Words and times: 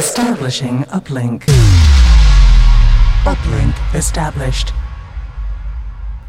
Establishing 0.00 0.84
uplink. 0.84 1.42
Uplink 3.24 3.94
established. 3.94 4.72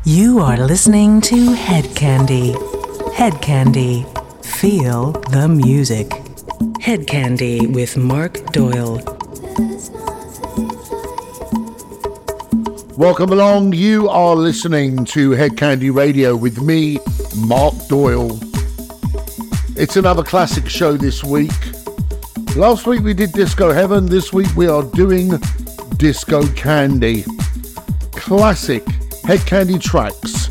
You 0.04 0.40
are 0.40 0.58
listening 0.58 1.22
to 1.22 1.56
Hedkandi. 1.56 2.52
Head 3.14 3.42
Candy. 3.42 4.06
Feel 4.44 5.14
the 5.32 5.48
music. 5.48 6.10
Hedkandi 6.82 7.74
with 7.74 7.96
Mark 7.96 8.46
Doyle. 8.48 8.98
Welcome 12.98 13.32
along. 13.32 13.72
You 13.72 14.10
are 14.10 14.36
listening 14.36 15.06
to 15.16 15.30
Hedkandi 15.30 15.96
Radio 15.96 16.36
with 16.36 16.62
me, 16.62 17.00
Mark 17.38 17.74
Doyle. 17.88 18.38
It's 19.78 19.96
another 19.96 20.24
classic 20.24 20.68
show 20.68 20.98
this 20.98 21.24
week. 21.24 21.81
Last 22.58 22.86
week 22.86 23.02
we 23.02 23.14
did 23.14 23.32
Disco 23.32 23.72
Heaven. 23.72 24.06
This 24.06 24.34
week 24.34 24.54
we 24.58 24.68
are 24.68 24.84
doing 24.84 25.30
Disco 25.96 26.42
Kandi. 26.44 27.26
Classic 28.12 28.84
Hedkandi 29.24 29.82
tracks 29.82 30.48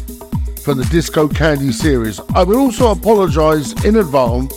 from 0.64 0.78
the 0.78 0.88
Disco 0.90 1.28
Kandi 1.28 1.72
series. 1.74 2.18
I 2.34 2.42
will 2.42 2.58
also 2.58 2.90
apologise 2.90 3.72
in 3.84 3.96
advance. 3.96 4.54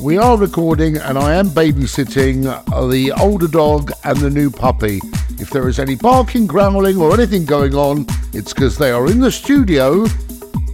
We 0.00 0.16
are 0.16 0.38
recording 0.38 0.96
and 0.96 1.18
I 1.18 1.34
am 1.34 1.48
babysitting 1.48 2.44
the 2.90 3.12
older 3.20 3.48
dog 3.48 3.92
and 4.04 4.16
the 4.16 4.30
new 4.30 4.50
puppy. 4.50 5.00
If 5.38 5.50
there 5.50 5.68
is 5.68 5.78
any 5.78 5.96
barking, 5.96 6.46
growling, 6.46 6.96
or 6.96 7.12
anything 7.12 7.44
going 7.44 7.74
on, 7.74 8.06
it's 8.32 8.54
because 8.54 8.78
they 8.78 8.90
are 8.90 9.06
in 9.06 9.20
the 9.20 9.30
studio 9.30 10.06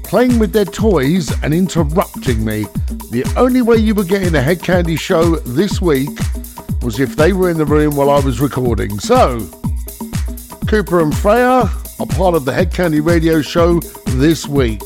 playing 0.04 0.38
with 0.38 0.52
their 0.52 0.65
toys 0.66 1.32
and 1.43 1.52
interrupting 1.52 2.45
me. 2.45 2.65
The 3.14 3.32
only 3.36 3.62
way 3.62 3.77
you 3.77 3.95
were 3.95 4.02
getting 4.02 4.34
a 4.34 4.41
Hedkandi 4.41 4.98
show 4.98 5.36
this 5.36 5.80
week 5.80 6.10
was 6.82 6.98
if 6.98 7.14
they 7.14 7.32
were 7.32 7.48
in 7.48 7.56
the 7.56 7.64
room 7.64 7.95
while 7.95 8.10
I 8.10 8.18
was 8.18 8.40
recording. 8.40 8.98
So, 8.98 9.38
Cooper 10.66 11.01
and 11.01 11.16
Freya 11.16 11.70
are 12.01 12.07
part 12.09 12.35
of 12.35 12.45
the 12.45 12.51
Hedkandi 12.51 13.07
radio 13.07 13.40
show 13.40 13.79
this 14.18 14.48
week. 14.48 14.82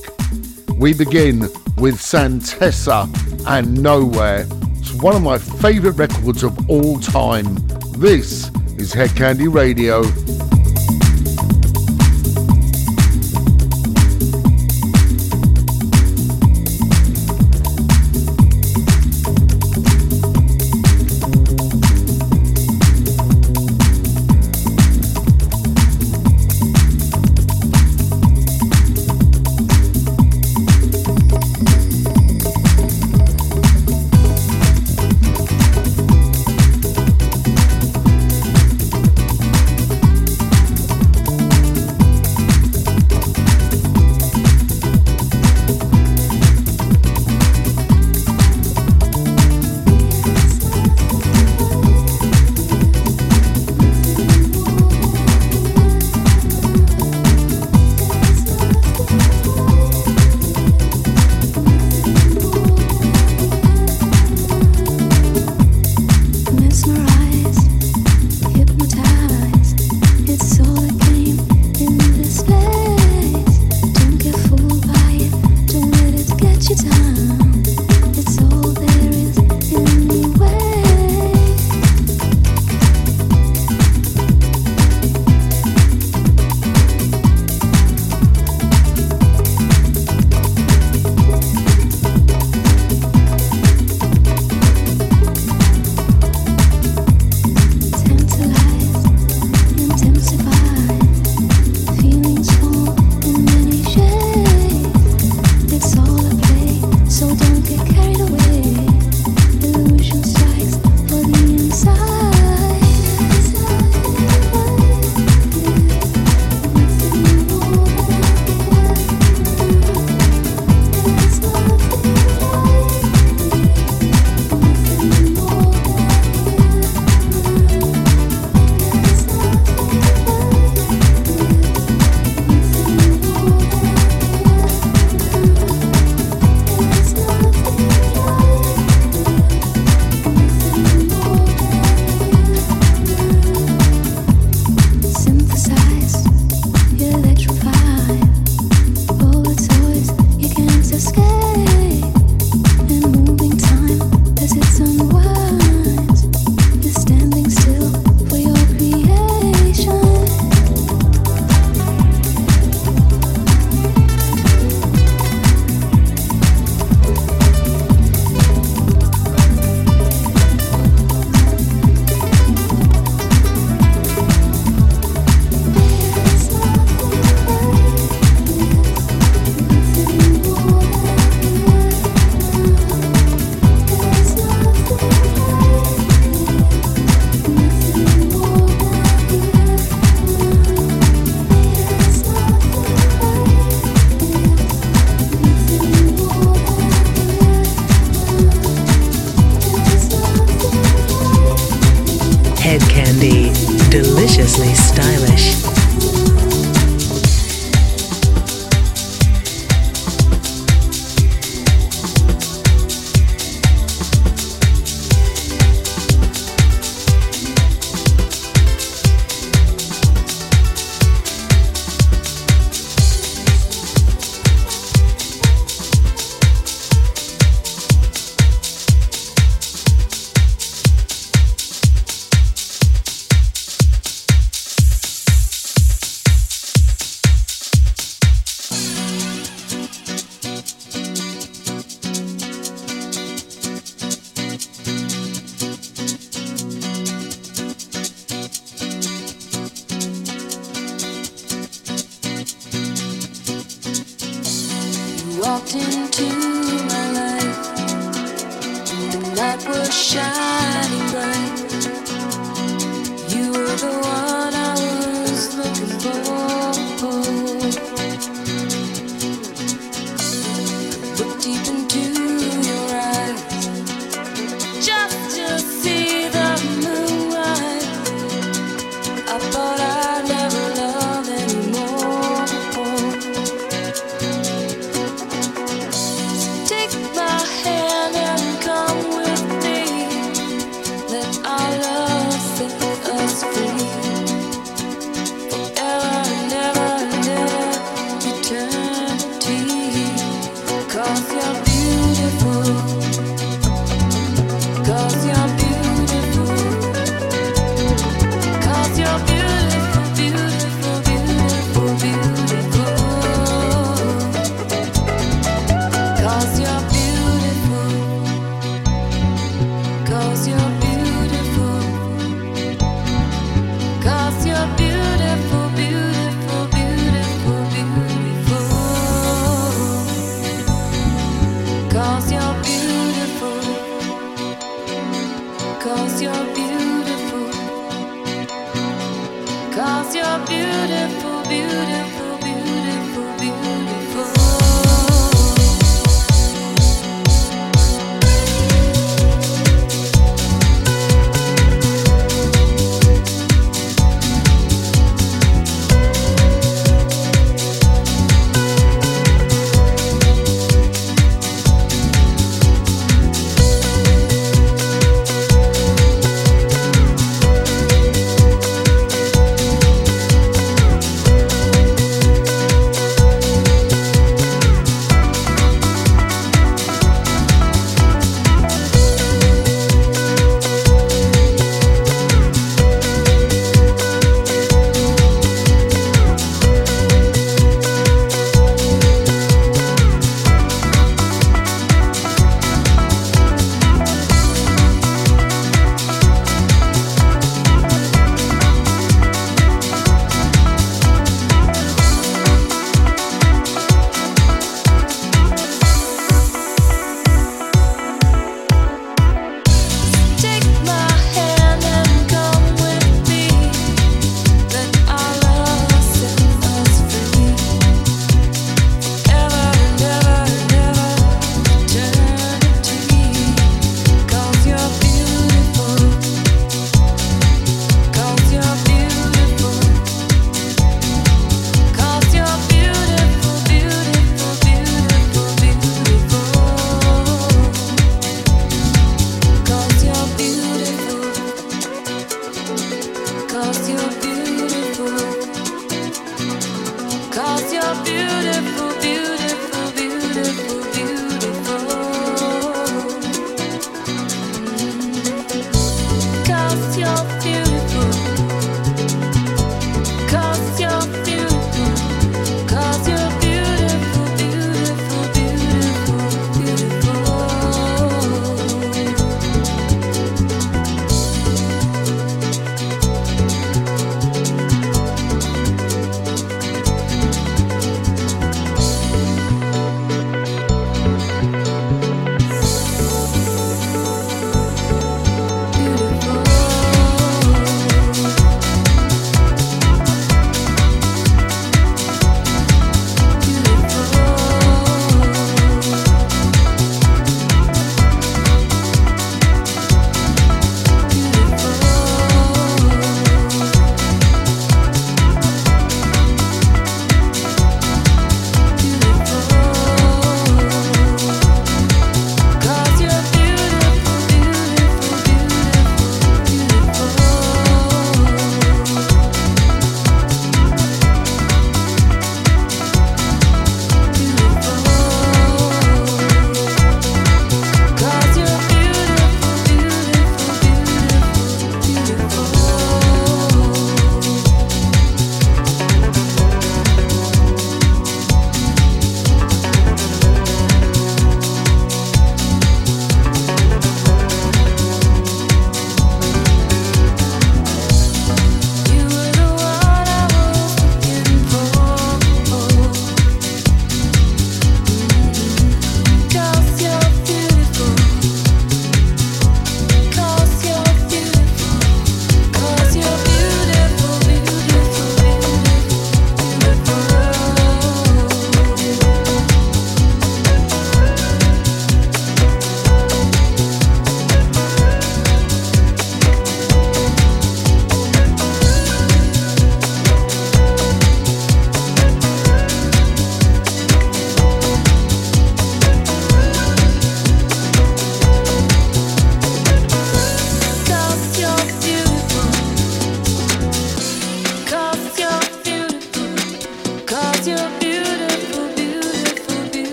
We 0.75 0.93
begin 0.93 1.41
with 1.79 1.95
Santessa 1.97 3.09
and 3.47 3.83
Nowhere. 3.83 4.47
It's 4.75 4.93
one 4.93 5.17
of 5.17 5.23
my 5.23 5.39
favourite 5.39 5.97
records 5.97 6.43
of 6.43 6.69
all 6.69 7.01
time. 7.01 7.55
This 7.97 8.51
is 8.77 8.93
Hedkandi 8.93 9.51
Radio. 9.51 10.03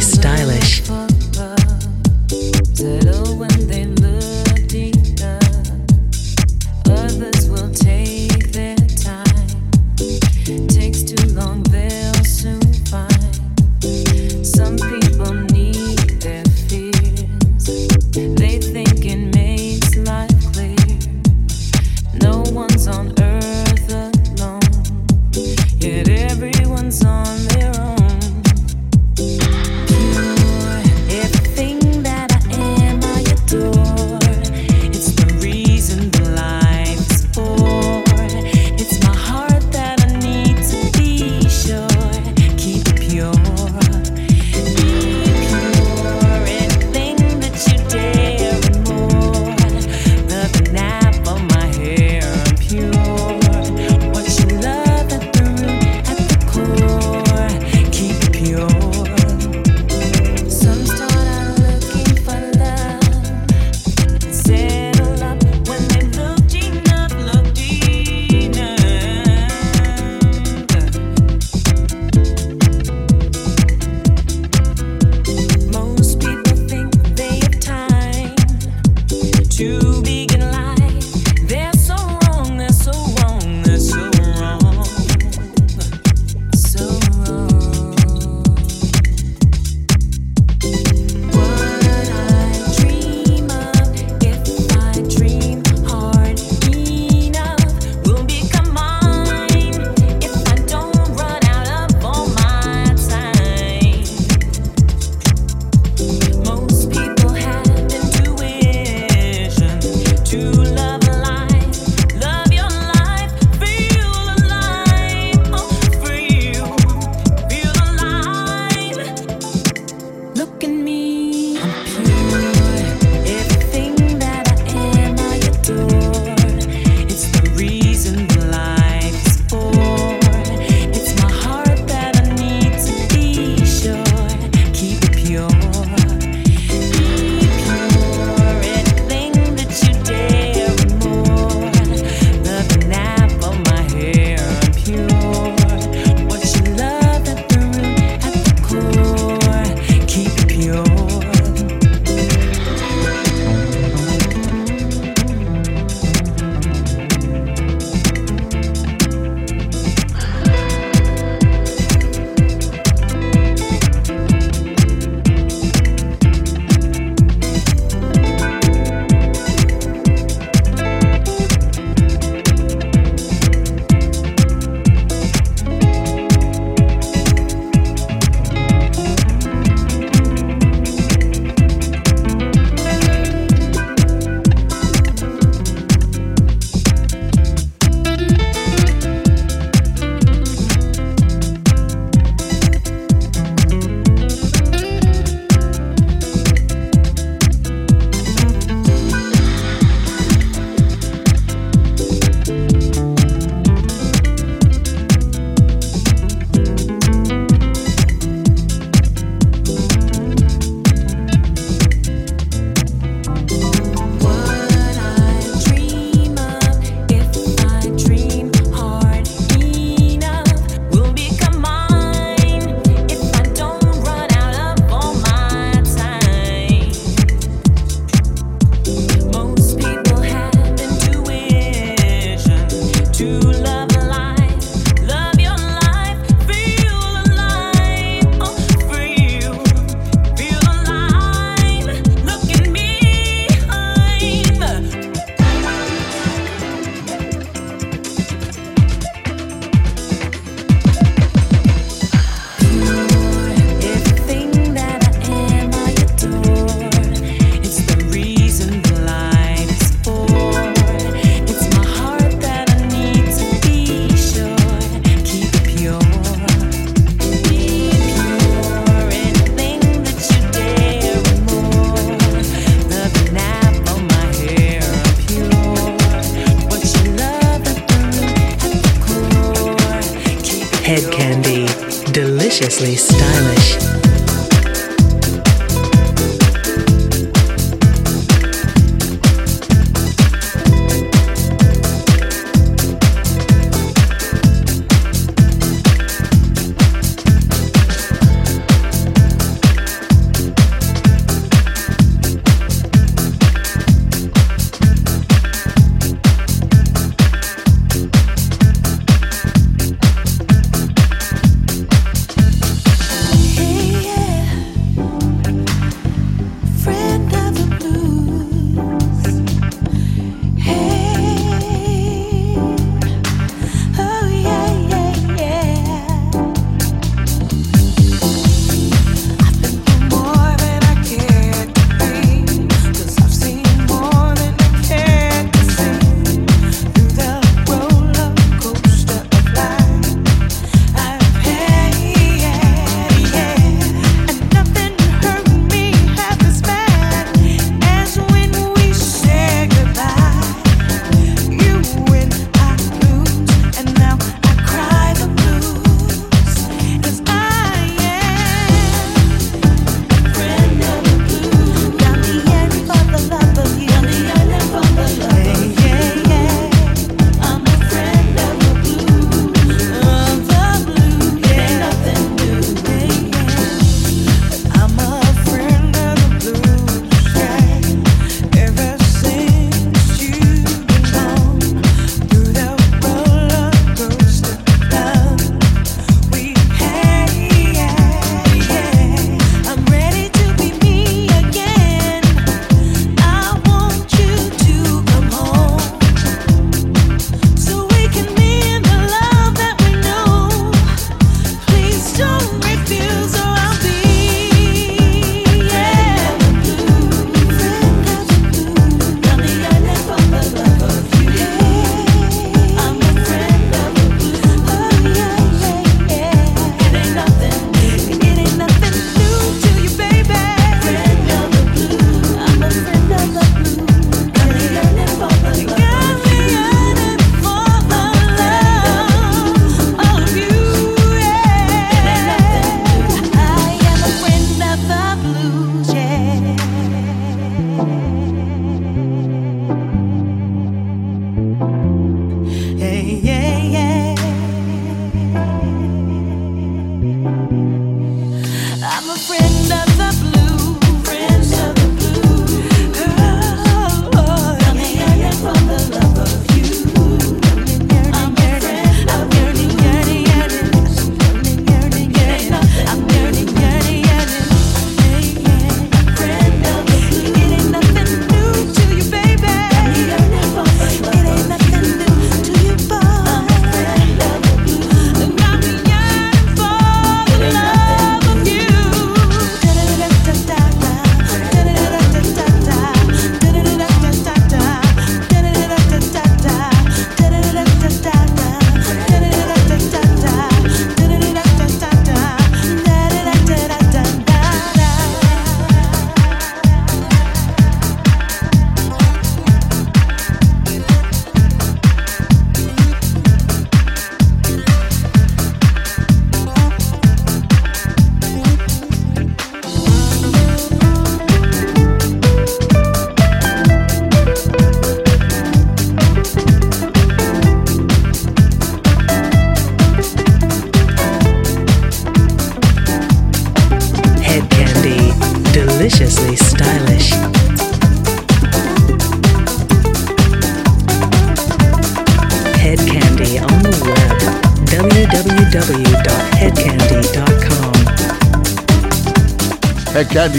Stylish. 0.00 0.82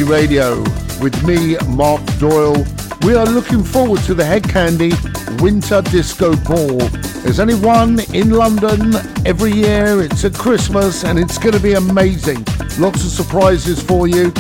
Hedkandi 0.02 0.10
Radio 0.10 0.62
with 1.02 1.24
me, 1.26 1.58
Mark 1.76 2.02
Doyle. 2.18 2.66
We 3.04 3.16
are 3.16 3.26
looking 3.26 3.64
forward 3.64 4.02
to 4.04 4.14
the 4.14 4.24
Hedkandi 4.24 4.92
Winter 5.42 5.82
Disco 5.82 6.36
Ball. 6.38 6.78
There's 7.24 7.40
only 7.40 7.56
one 7.56 8.00
in 8.14 8.32
London 8.32 8.96
every 9.26 9.52
year. 9.52 10.02
It's 10.02 10.24
at 10.26 10.34
Christmas 10.34 11.04
and 11.04 11.20
it's 11.20 11.38
going 11.38 11.54
to 11.54 11.60
be 11.60 11.74
amazing. 11.74 12.46
Lots 12.80 13.04
of 13.04 13.12
surprises 13.12 13.82
for 13.82 14.08
you. 14.08 14.32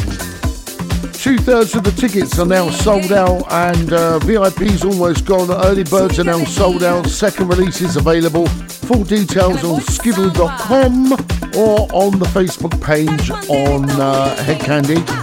Two 1.21 1.38
thirds 1.38 1.76
of 1.76 1.84
the 1.84 1.93
tickets 1.95 2.39
are 2.39 2.47
now 2.47 2.71
sold 2.71 3.12
out, 3.12 3.45
and 3.52 3.93
uh, 3.93 4.17
VIP's 4.19 4.84
almost 4.84 5.26
gone. 5.26 5.52
Early 5.52 5.84
birds 5.84 6.17
are 6.19 6.24
now 6.24 6.43
sold 6.45 6.84
out. 6.84 7.06
Second 7.06 7.47
release 7.47 7.80
is 7.82 7.95
available. 7.95 8.47
Full 8.47 9.04
details 9.04 9.63
on 9.63 9.82
skiddle.com 9.82 11.12
or 11.56 11.88
on 11.93 12.17
the 12.17 12.26
Facebook 12.34 12.82
page 12.82 13.30
on 13.50 13.88
uh, 13.91 14.36
Hedkandi 14.39 15.21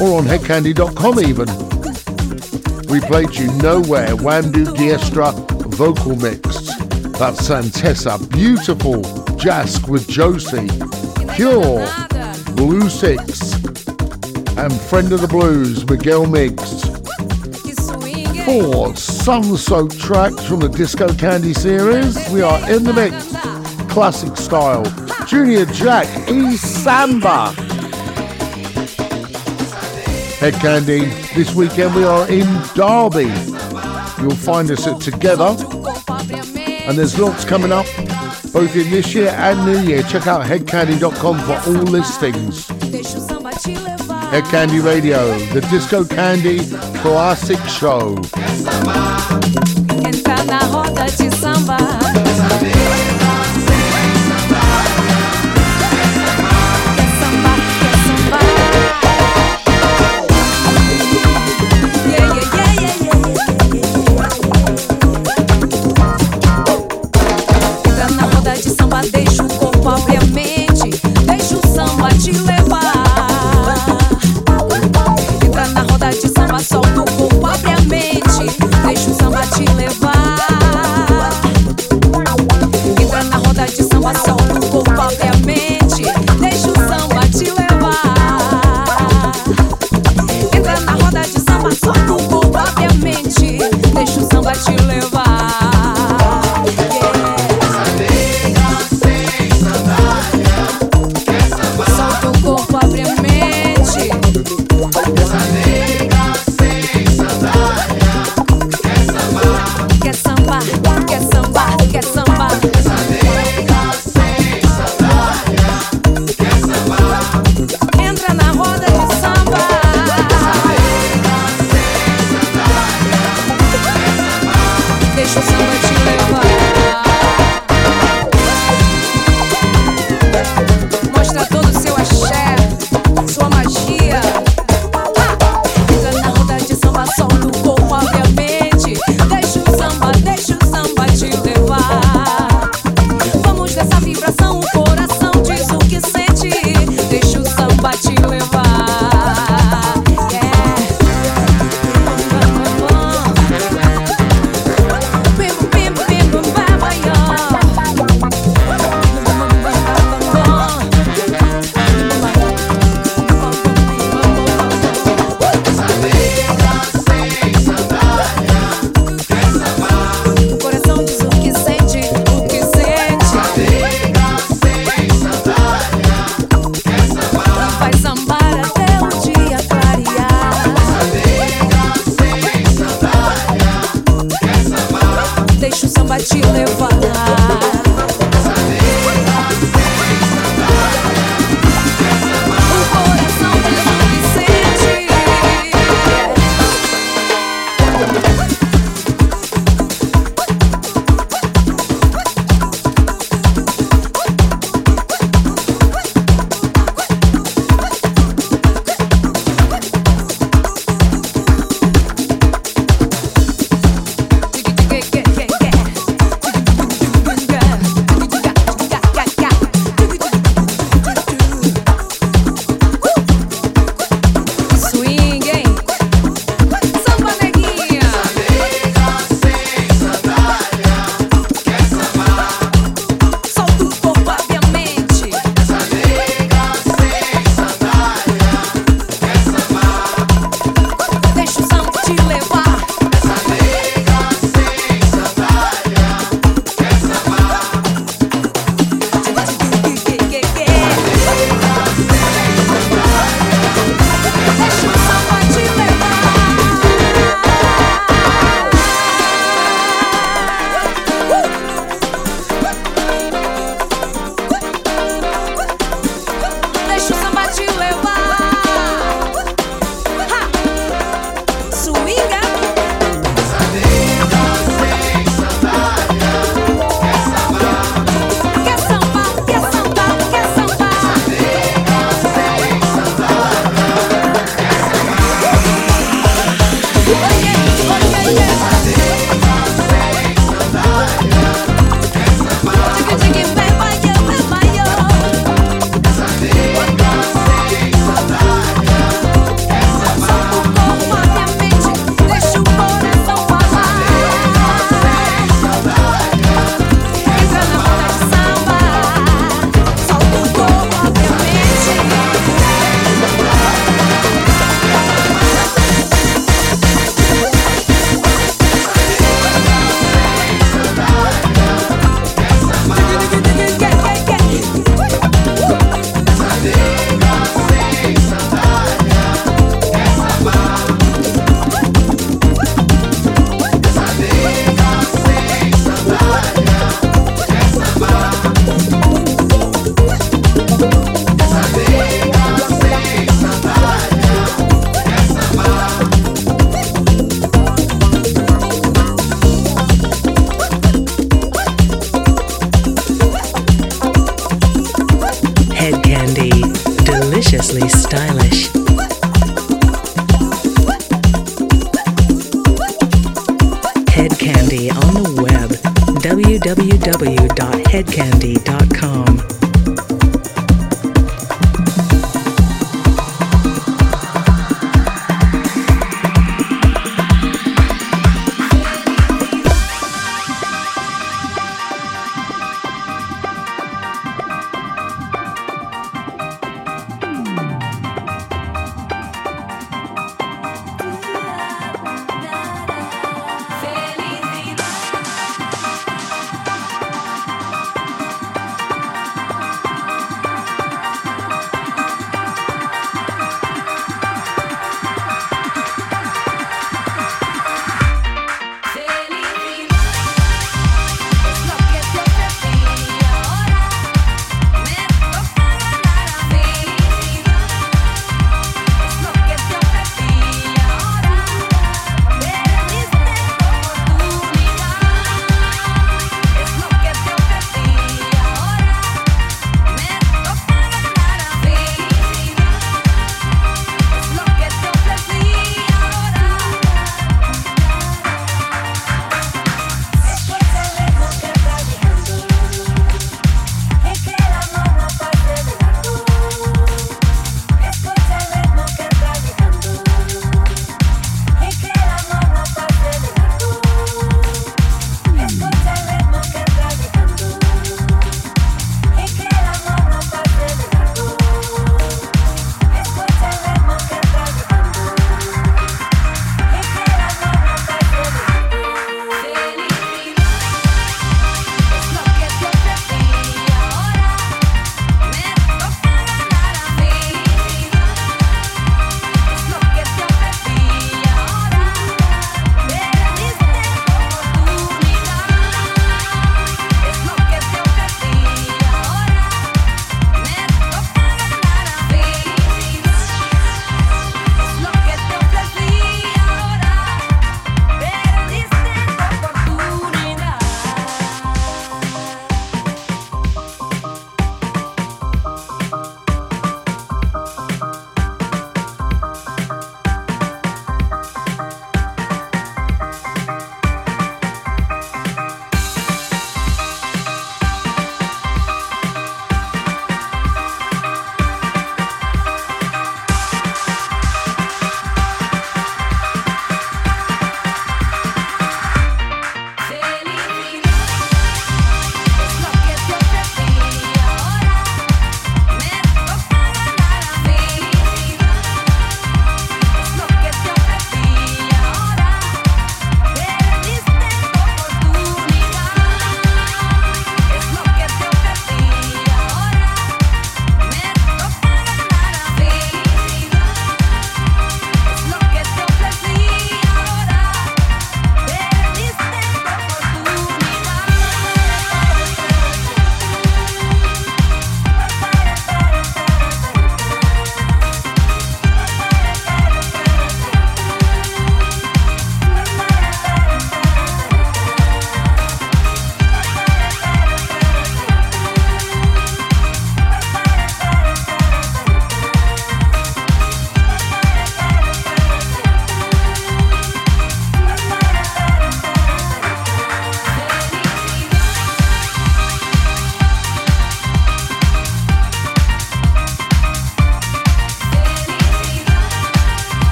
or 0.00 0.18
on 0.18 0.24
hedkandi.com 0.24 1.20
even. 1.20 1.48
We 2.88 3.00
played 3.00 3.34
you 3.34 3.52
Nowhere, 3.58 4.16
Wamdue 4.16 4.74
Diestra 4.76 5.58
vocal 5.78 6.16
mix. 6.16 6.42
That's 7.18 7.48
Santessa, 7.48 8.18
Beautiful, 8.30 9.02
Jask 9.36 9.86
with 9.86 10.08
Josie, 10.08 10.66
Pure, 11.36 11.86
Blue 12.56 12.88
Six, 12.88 13.52
and 14.56 14.72
Friend 14.72 15.12
of 15.12 15.20
the 15.20 15.28
Blues, 15.28 15.88
Miguel 15.88 16.26
Migs. 16.26 16.88
Four 18.44 18.96
sun-soaked 18.96 20.00
tracks 20.00 20.44
from 20.44 20.58
the 20.58 20.68
Disco 20.68 21.06
Kandi 21.08 21.56
series. 21.56 22.16
We 22.30 22.42
are 22.42 22.58
in 22.68 22.82
the 22.82 22.92
mix, 22.92 23.30
classic 23.92 24.36
style. 24.36 24.84
Junior 25.26 25.66
Jack, 25.66 26.08
E 26.28 26.56
Samba. 26.56 27.67
Hedkandi, 30.38 31.34
this 31.34 31.52
weekend 31.52 31.94
we 31.96 32.04
are 32.04 32.28
in 32.30 32.46
Derby. 32.74 33.26
You'll 34.22 34.36
find 34.36 34.70
us 34.70 34.86
at 34.86 35.00
Together. 35.00 35.56
And 36.86 36.96
there's 36.96 37.18
lots 37.18 37.44
coming 37.44 37.72
up, 37.72 37.86
both 38.52 38.76
in 38.76 38.88
this 38.88 39.12
year 39.14 39.30
and 39.30 39.66
new 39.66 39.80
year. 39.80 40.02
Check 40.04 40.28
out 40.28 40.46
hedkandi.com 40.46 41.40
for 41.40 41.54
all 41.68 41.82
listings. 41.82 42.68
Hedkandi 44.30 44.84
Radio, 44.84 45.36
the 45.52 45.60
Disco 45.62 46.04
Kandi 46.04 46.60
Classic 47.02 47.58
Show. 47.68 48.14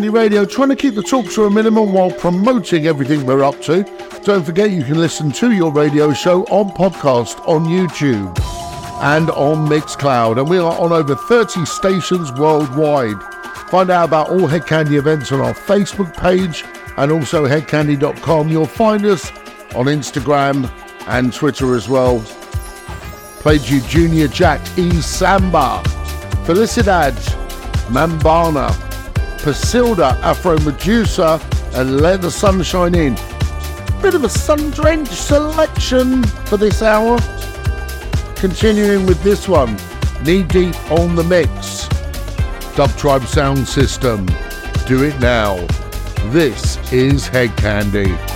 Kandi 0.00 0.14
Radio, 0.14 0.46
trying 0.46 0.70
to 0.70 0.76
keep 0.76 0.94
the 0.94 1.02
talk 1.02 1.26
to 1.32 1.44
a 1.44 1.50
minimum 1.50 1.92
while 1.92 2.10
promoting 2.10 2.86
everything 2.86 3.26
we're 3.26 3.44
up 3.44 3.60
to. 3.60 3.82
Don't 4.24 4.42
forget 4.42 4.70
you 4.70 4.82
can 4.82 4.98
listen 4.98 5.30
to 5.32 5.52
your 5.52 5.70
radio 5.70 6.10
show 6.14 6.44
on 6.44 6.70
podcast 6.70 7.46
on 7.46 7.66
YouTube. 7.66 8.34
and 9.02 9.28
on 9.32 9.68
Mixcloud. 9.68 10.38
And 10.38 10.48
we 10.48 10.56
are 10.56 10.72
on 10.80 10.92
over 10.92 11.14
30 11.14 11.66
stations 11.66 12.32
worldwide. 12.32 13.22
Find 13.68 13.90
out 13.90 14.04
about 14.08 14.30
all 14.30 14.48
Hedkandi 14.48 14.94
events 14.94 15.32
on 15.32 15.40
our 15.40 15.52
Facebook 15.52 16.16
page 16.16 16.64
and 16.96 17.12
also 17.12 17.46
hedkandi.com. 17.46 18.48
You'll 18.48 18.64
find 18.64 19.04
us 19.04 19.30
on 19.74 19.84
Instagram 19.84 20.70
and 21.08 21.30
Twitter 21.30 21.74
as 21.74 21.90
well. 21.90 22.20
Played 23.40 23.62
you 23.68 23.82
Junior 23.82 24.28
Jack 24.28 24.62
E. 24.78 25.02
Samba, 25.02 25.82
Felicidad, 26.46 27.12
Mambana, 27.88 28.89
Pasilda, 29.42 30.20
Afro 30.20 30.58
Medusa, 30.60 31.40
and 31.74 32.00
Let 32.00 32.20
the 32.20 32.30
Sunshine 32.30 32.94
In. 32.94 33.14
Bit 34.02 34.14
of 34.14 34.24
a 34.24 34.28
sun 34.28 34.70
drenched 34.70 35.12
selection 35.12 36.22
for 36.22 36.56
this 36.58 36.82
hour. 36.82 37.18
Continuing 38.36 39.06
with 39.06 39.22
this 39.22 39.48
one, 39.48 39.76
Knee 40.22 40.42
Deep 40.42 40.74
on 40.90 41.14
the 41.14 41.24
Mix. 41.24 41.88
Dub 42.76 42.90
Tribe 42.96 43.24
Sound 43.24 43.66
System. 43.66 44.26
Do 44.86 45.04
it 45.04 45.18
now. 45.20 45.56
This 46.26 46.76
is 46.92 47.28
Hedkandi. 47.28 48.29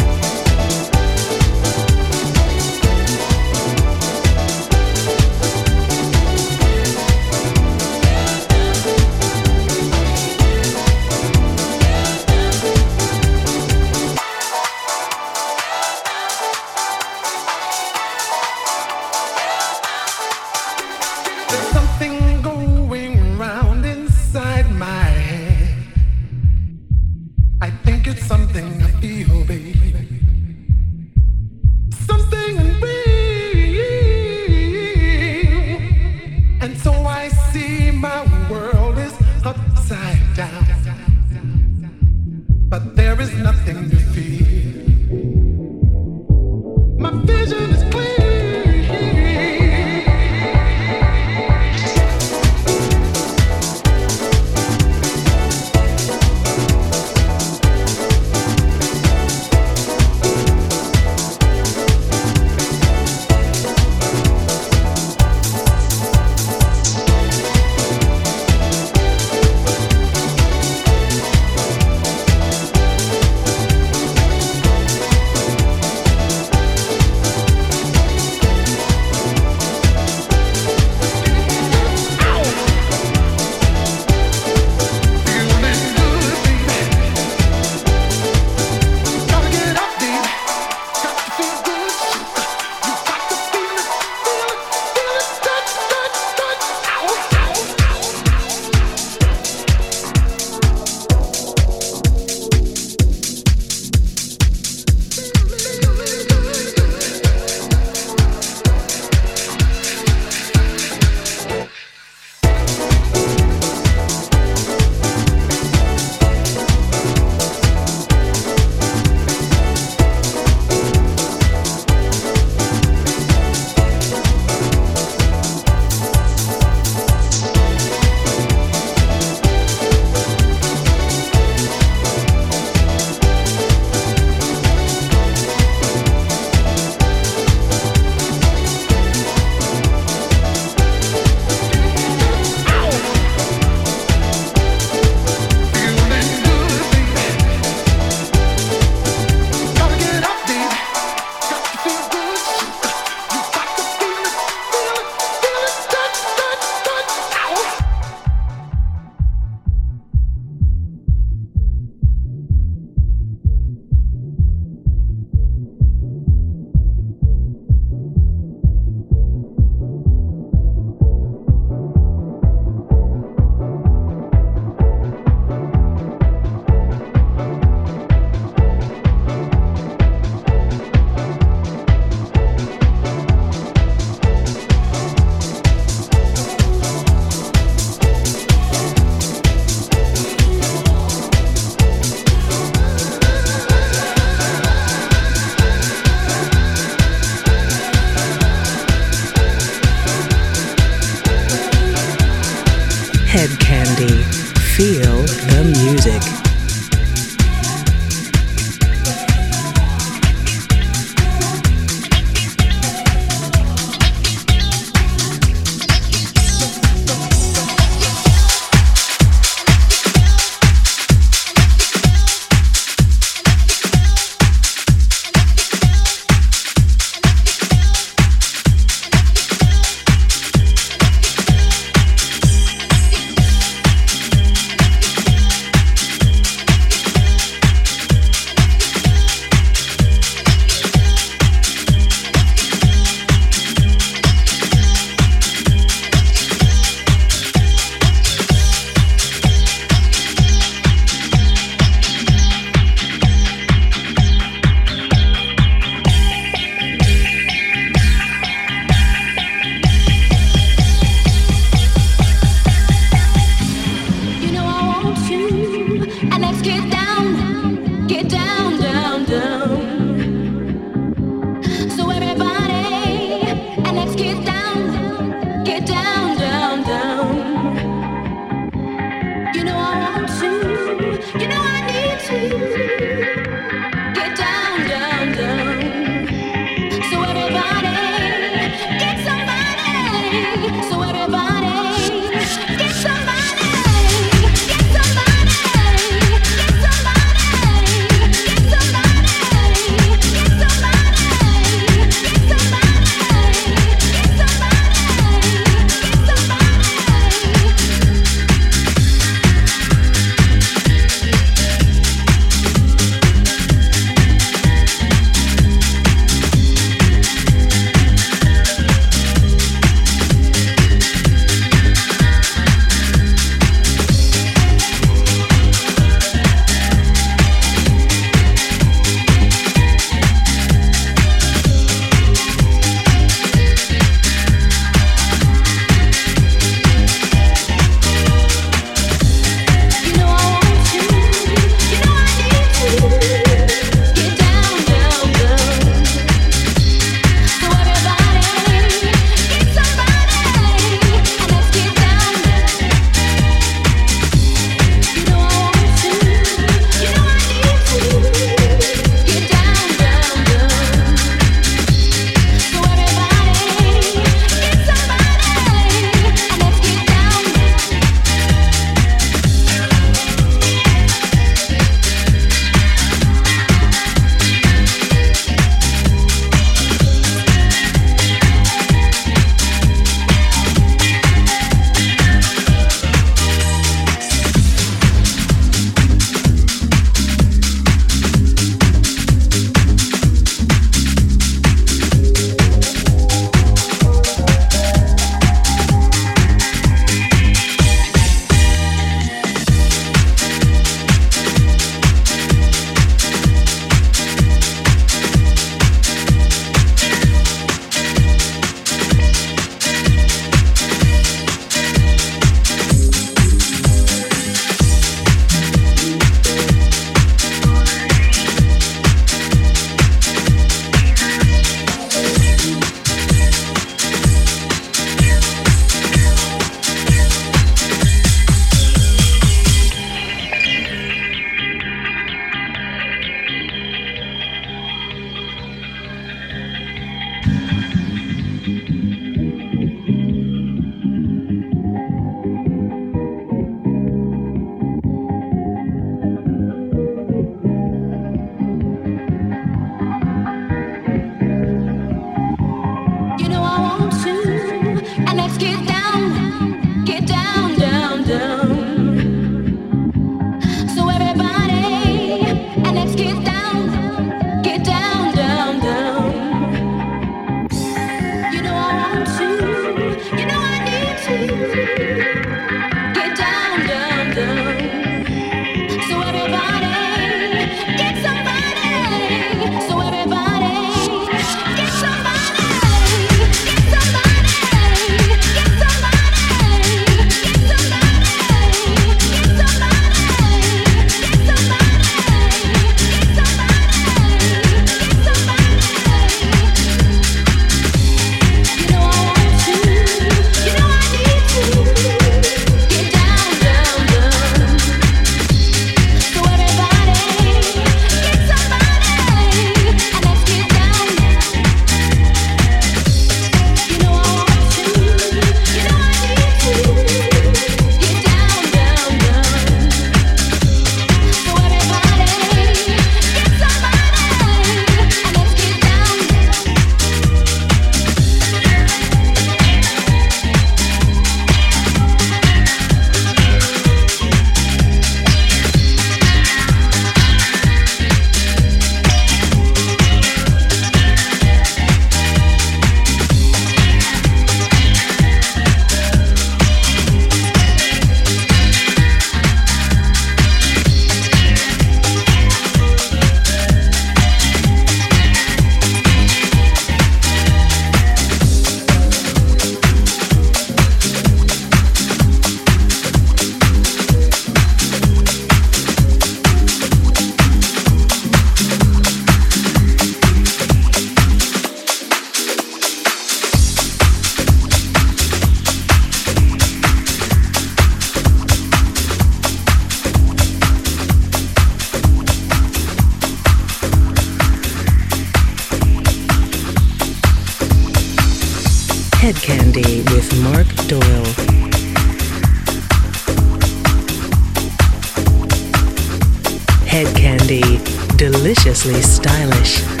Stylish. 599.71 600.00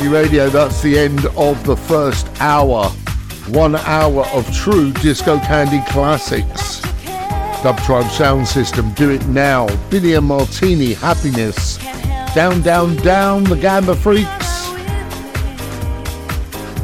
Radio, 0.00 0.48
that's 0.48 0.80
the 0.80 0.98
end 0.98 1.26
of 1.36 1.62
the 1.64 1.76
first 1.76 2.26
hour. 2.40 2.88
One 3.48 3.76
hour 3.76 4.24
of 4.32 4.50
true 4.54 4.90
Disco 4.90 5.36
Kandi 5.38 5.86
classics. 5.88 6.80
Dub 7.62 7.78
Tribe 7.80 8.10
Sound 8.10 8.48
System, 8.48 8.90
Do 8.94 9.10
It 9.10 9.26
Now, 9.26 9.68
Bini 9.90 10.14
and 10.14 10.26
Martini, 10.26 10.94
Happiness, 10.94 11.76
Down, 12.34 12.62
Down, 12.62 12.96
Down, 12.96 13.44
The 13.44 13.56
Gamba 13.56 13.94
Freaks, 13.94 14.70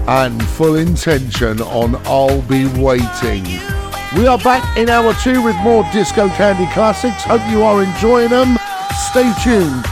and 0.06 0.42
Full 0.50 0.76
Intention 0.76 1.62
on 1.62 1.96
I'll 2.04 2.42
Be 2.42 2.66
Waiting. 2.78 3.44
We 4.18 4.26
are 4.26 4.38
back 4.38 4.76
in 4.76 4.90
hour 4.90 5.14
two 5.14 5.42
with 5.42 5.56
more 5.62 5.82
Disco 5.94 6.28
Kandi 6.28 6.70
classics. 6.74 7.22
Hope 7.22 7.42
you 7.50 7.62
are 7.62 7.82
enjoying 7.82 8.28
them. 8.28 8.58
Stay 9.10 9.32
tuned. 9.42 9.84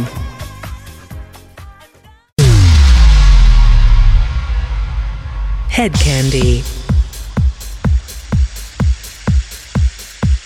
Head 5.69 5.93
Candy. 5.93 6.63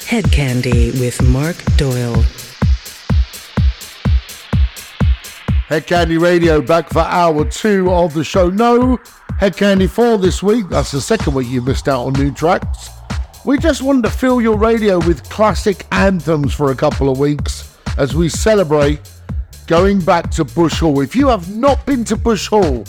Hedkandi 0.07 0.97
with 1.01 1.21
Mark 1.21 1.57
Doyle. 1.75 2.23
Hedkandi 5.67 6.17
Radio 6.17 6.61
back 6.61 6.87
for 6.87 6.99
hour 7.01 7.43
two 7.43 7.91
of 7.91 8.13
the 8.13 8.23
show. 8.23 8.49
No 8.49 8.95
Hedkandi 9.41 9.89
4 9.89 10.17
this 10.19 10.41
week. 10.41 10.69
That's 10.69 10.91
the 10.91 11.01
second 11.01 11.33
week 11.33 11.49
you 11.49 11.61
missed 11.61 11.89
out 11.89 12.05
on 12.05 12.13
new 12.13 12.31
tracks. 12.33 12.89
We 13.43 13.57
just 13.57 13.81
wanted 13.81 14.05
to 14.05 14.09
fill 14.09 14.39
your 14.39 14.57
radio 14.57 14.97
with 14.97 15.29
classic 15.29 15.85
anthems 15.91 16.53
for 16.53 16.71
a 16.71 16.75
couple 16.75 17.09
of 17.09 17.19
weeks 17.19 17.77
as 17.97 18.15
we 18.15 18.29
celebrate 18.29 19.01
going 19.65 19.99
back 19.99 20.31
to 20.31 20.45
Bush 20.45 20.79
Hall. 20.79 21.01
If 21.01 21.17
you 21.17 21.27
have 21.27 21.53
not 21.53 21.85
been 21.85 22.05
to 22.05 22.15
Bush 22.15 22.47
Hall, 22.47 22.85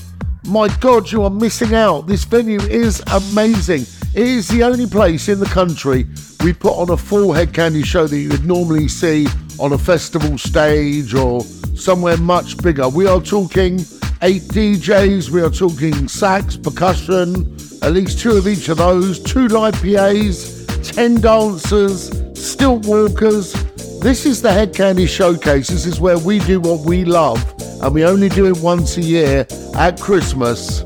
my 0.46 0.68
God, 0.78 1.10
you 1.10 1.24
are 1.24 1.30
missing 1.30 1.74
out. 1.74 2.06
This 2.06 2.22
venue 2.22 2.60
is 2.60 3.02
amazing. 3.08 3.86
It 4.14 4.28
is 4.28 4.46
the 4.46 4.62
only 4.62 4.86
place 4.86 5.28
in 5.28 5.40
the 5.40 5.46
country 5.46 6.06
we 6.42 6.52
put 6.52 6.72
on 6.72 6.90
a 6.90 6.96
full 6.96 7.28
Hedkandi 7.28 7.84
show 7.84 8.06
that 8.06 8.16
you 8.16 8.28
would 8.28 8.44
normally 8.44 8.88
see 8.88 9.26
on 9.58 9.72
a 9.72 9.78
festival 9.78 10.38
stage 10.38 11.14
or 11.14 11.42
somewhere 11.74 12.16
much 12.16 12.56
bigger. 12.58 12.88
We 12.88 13.06
are 13.06 13.20
talking 13.20 13.80
eight 14.22 14.42
DJs, 14.42 15.30
we 15.30 15.42
are 15.42 15.50
talking 15.50 16.08
sax, 16.08 16.56
percussion, 16.56 17.56
at 17.82 17.92
least 17.92 18.20
two 18.20 18.36
of 18.36 18.46
each 18.46 18.68
of 18.68 18.78
those, 18.78 19.20
two 19.20 19.48
live 19.48 19.74
PAs, 19.74 20.66
10 20.82 21.20
dancers, 21.20 22.10
stilt 22.38 22.86
walkers. 22.86 23.52
This 24.00 24.26
is 24.26 24.40
the 24.42 24.48
Hedkandi 24.48 25.08
Showcase. 25.08 25.68
This 25.68 25.86
is 25.86 26.00
where 26.00 26.18
we 26.18 26.38
do 26.40 26.60
what 26.60 26.80
we 26.80 27.04
love, 27.04 27.42
and 27.82 27.92
we 27.92 28.04
only 28.04 28.28
do 28.28 28.46
it 28.46 28.58
once 28.58 28.96
a 28.96 29.02
year 29.02 29.46
at 29.74 30.00
Christmas 30.00 30.82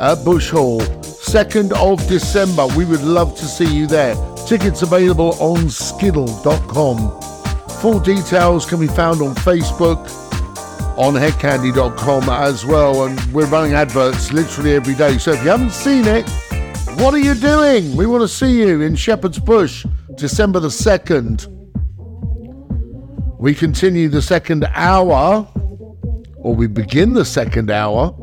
at 0.00 0.24
Bush 0.24 0.50
Hall. 0.50 0.80
2nd 0.80 1.72
of 1.72 2.06
December. 2.08 2.66
We 2.76 2.84
would 2.84 3.02
love 3.02 3.36
to 3.36 3.44
see 3.44 3.72
you 3.72 3.86
there. 3.86 4.35
Tickets 4.46 4.82
available 4.82 5.34
on 5.40 5.68
skiddle.com. 5.68 7.20
Full 7.80 7.98
details 7.98 8.64
can 8.64 8.78
be 8.78 8.86
found 8.86 9.20
on 9.20 9.34
Facebook, 9.34 9.98
on 10.96 11.14
hedkandi.com 11.14 12.28
as 12.28 12.64
well. 12.64 13.06
And 13.06 13.20
we're 13.32 13.46
running 13.46 13.74
adverts 13.74 14.32
literally 14.32 14.74
every 14.74 14.94
day. 14.94 15.18
So 15.18 15.32
if 15.32 15.42
you 15.42 15.50
haven't 15.50 15.72
seen 15.72 16.06
it, 16.06 16.28
what 17.00 17.12
are 17.12 17.18
you 17.18 17.34
doing? 17.34 17.96
We 17.96 18.06
want 18.06 18.22
to 18.22 18.28
see 18.28 18.60
you 18.60 18.82
in 18.82 18.94
Shepherd's 18.94 19.40
Bush, 19.40 19.84
December 20.14 20.60
the 20.60 20.68
2nd. 20.68 21.52
We 23.40 23.52
continue 23.52 24.08
the 24.08 24.22
second 24.22 24.64
hour, 24.74 25.46
or 26.36 26.54
we 26.54 26.68
begin 26.68 27.14
the 27.14 27.24
second 27.24 27.70
hour, 27.70 28.16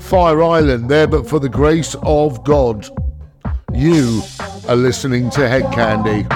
Fire 0.00 0.42
Island, 0.42 0.88
there 0.88 1.06
but 1.06 1.28
for 1.28 1.38
the 1.38 1.48
grace 1.50 1.94
of 2.02 2.42
God. 2.42 2.88
You 3.74 4.22
are 4.66 4.76
listening 4.76 5.28
to 5.30 5.46
Head 5.46 5.70
Head 5.72 6.26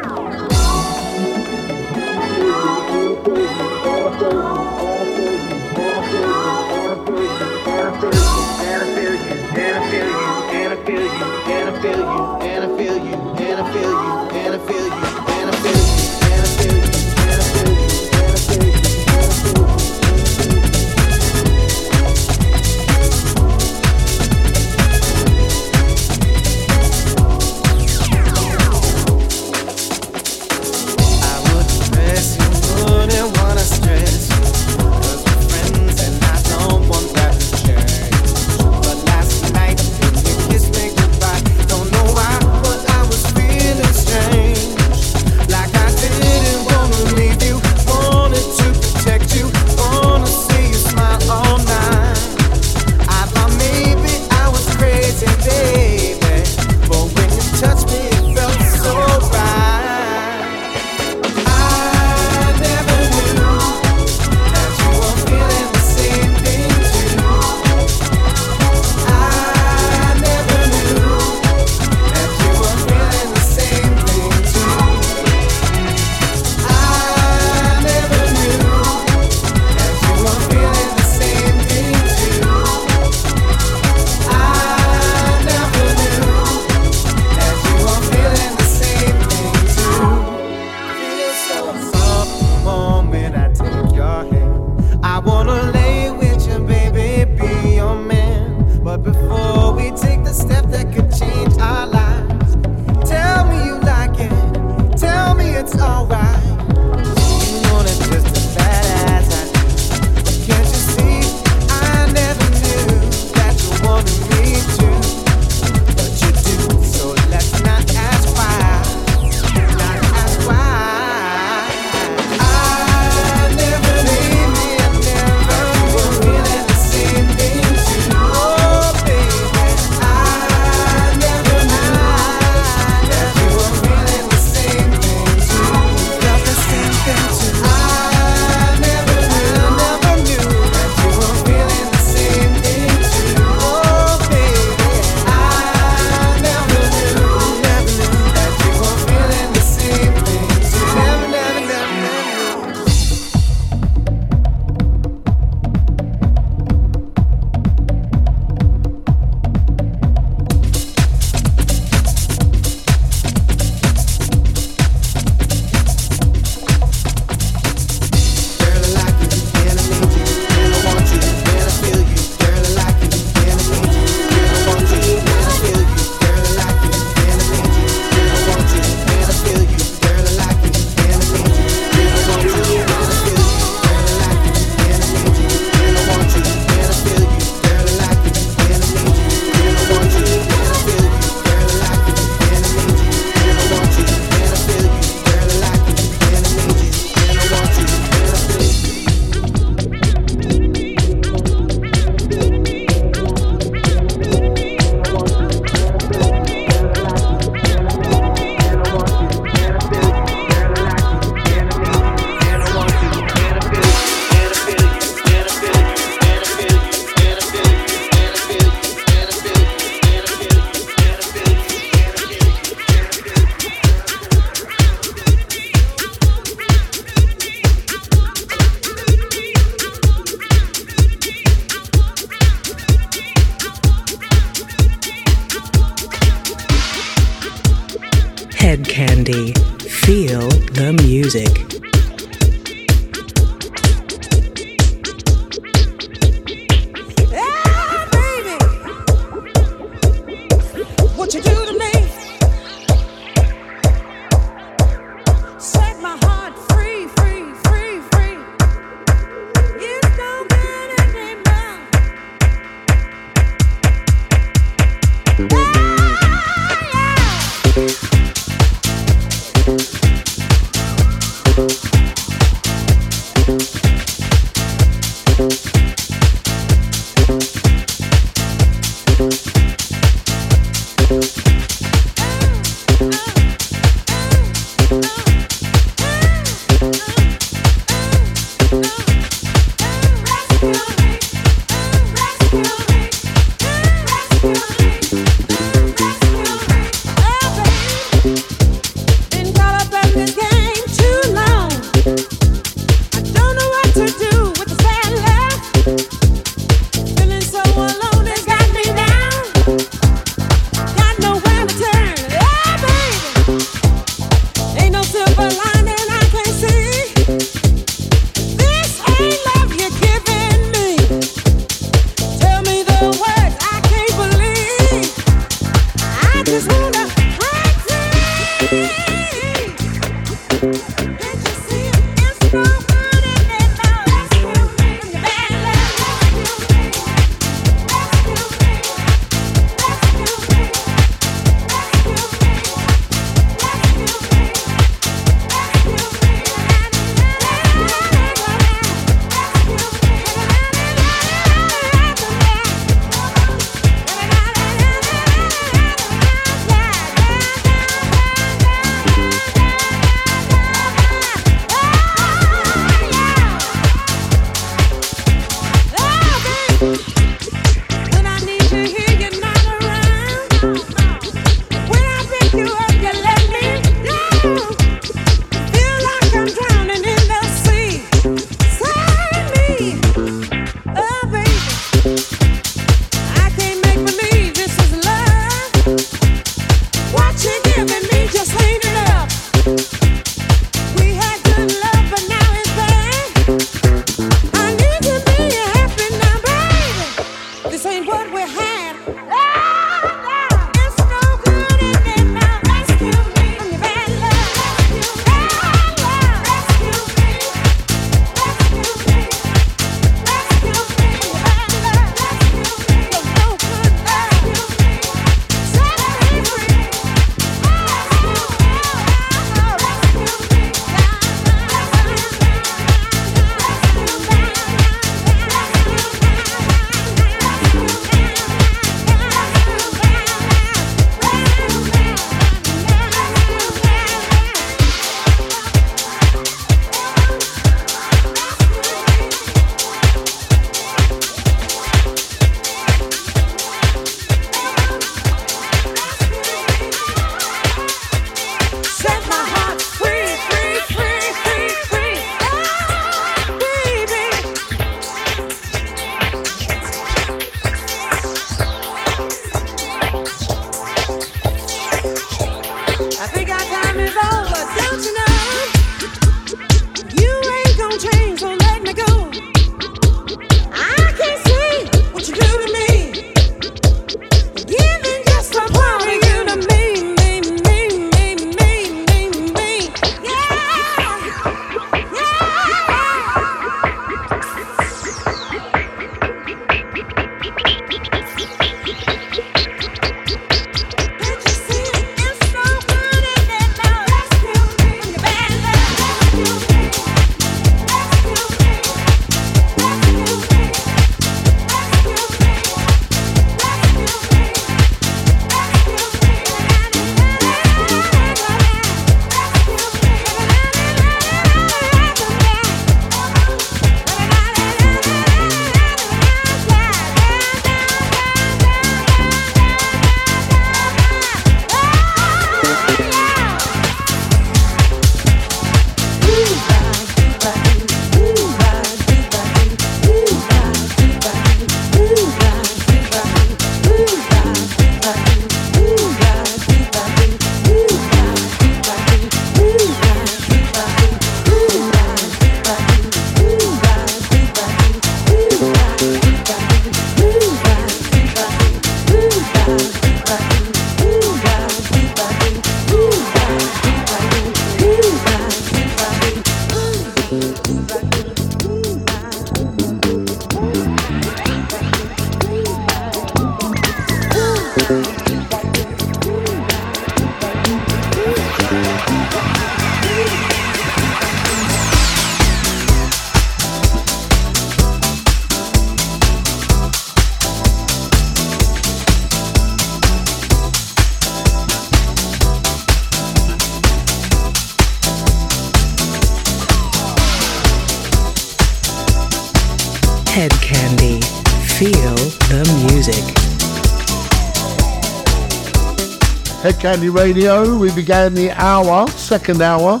Candy 596.82 597.10
Radio, 597.10 597.78
we 597.78 597.94
began 597.94 598.34
the 598.34 598.50
hour, 598.60 599.06
second 599.10 599.62
hour, 599.62 600.00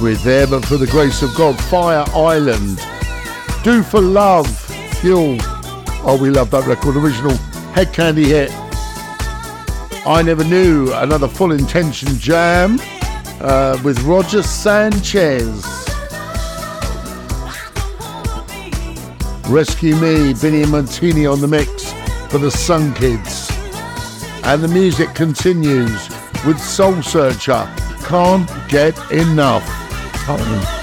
with 0.00 0.24
There 0.24 0.46
But 0.46 0.64
For 0.64 0.78
The 0.78 0.86
Grace 0.90 1.20
of 1.20 1.34
God, 1.34 1.60
Fire 1.64 2.06
Island, 2.14 2.80
Do 3.62 3.82
For 3.82 4.00
Love, 4.00 4.48
Fuel. 5.00 5.36
Oh, 6.04 6.18
we 6.18 6.30
love 6.30 6.50
that 6.52 6.66
record, 6.66 6.96
original 6.96 7.32
Hedkandi 7.74 8.24
hit. 8.24 8.50
I 10.06 10.22
Never 10.24 10.42
Knew, 10.42 10.90
another 10.94 11.28
Full 11.28 11.52
Intention 11.52 12.18
jam 12.18 12.78
uh, 13.42 13.78
with 13.84 14.00
Roger 14.04 14.42
Sanchez. 14.42 15.62
Rescue 19.50 19.96
Me, 19.96 20.32
Benny 20.32 20.64
Martini 20.64 21.26
on 21.26 21.42
the 21.42 21.48
mix 21.48 21.92
for 22.30 22.38
the 22.38 22.48
Sunkids. 22.48 23.31
And 24.52 24.62
the 24.62 24.68
music 24.68 25.14
continues 25.14 26.10
with 26.44 26.58
Soul 26.58 27.00
Searcher, 27.02 27.66
Can't 28.02 28.46
Get 28.68 28.94
Enough. 29.10 30.81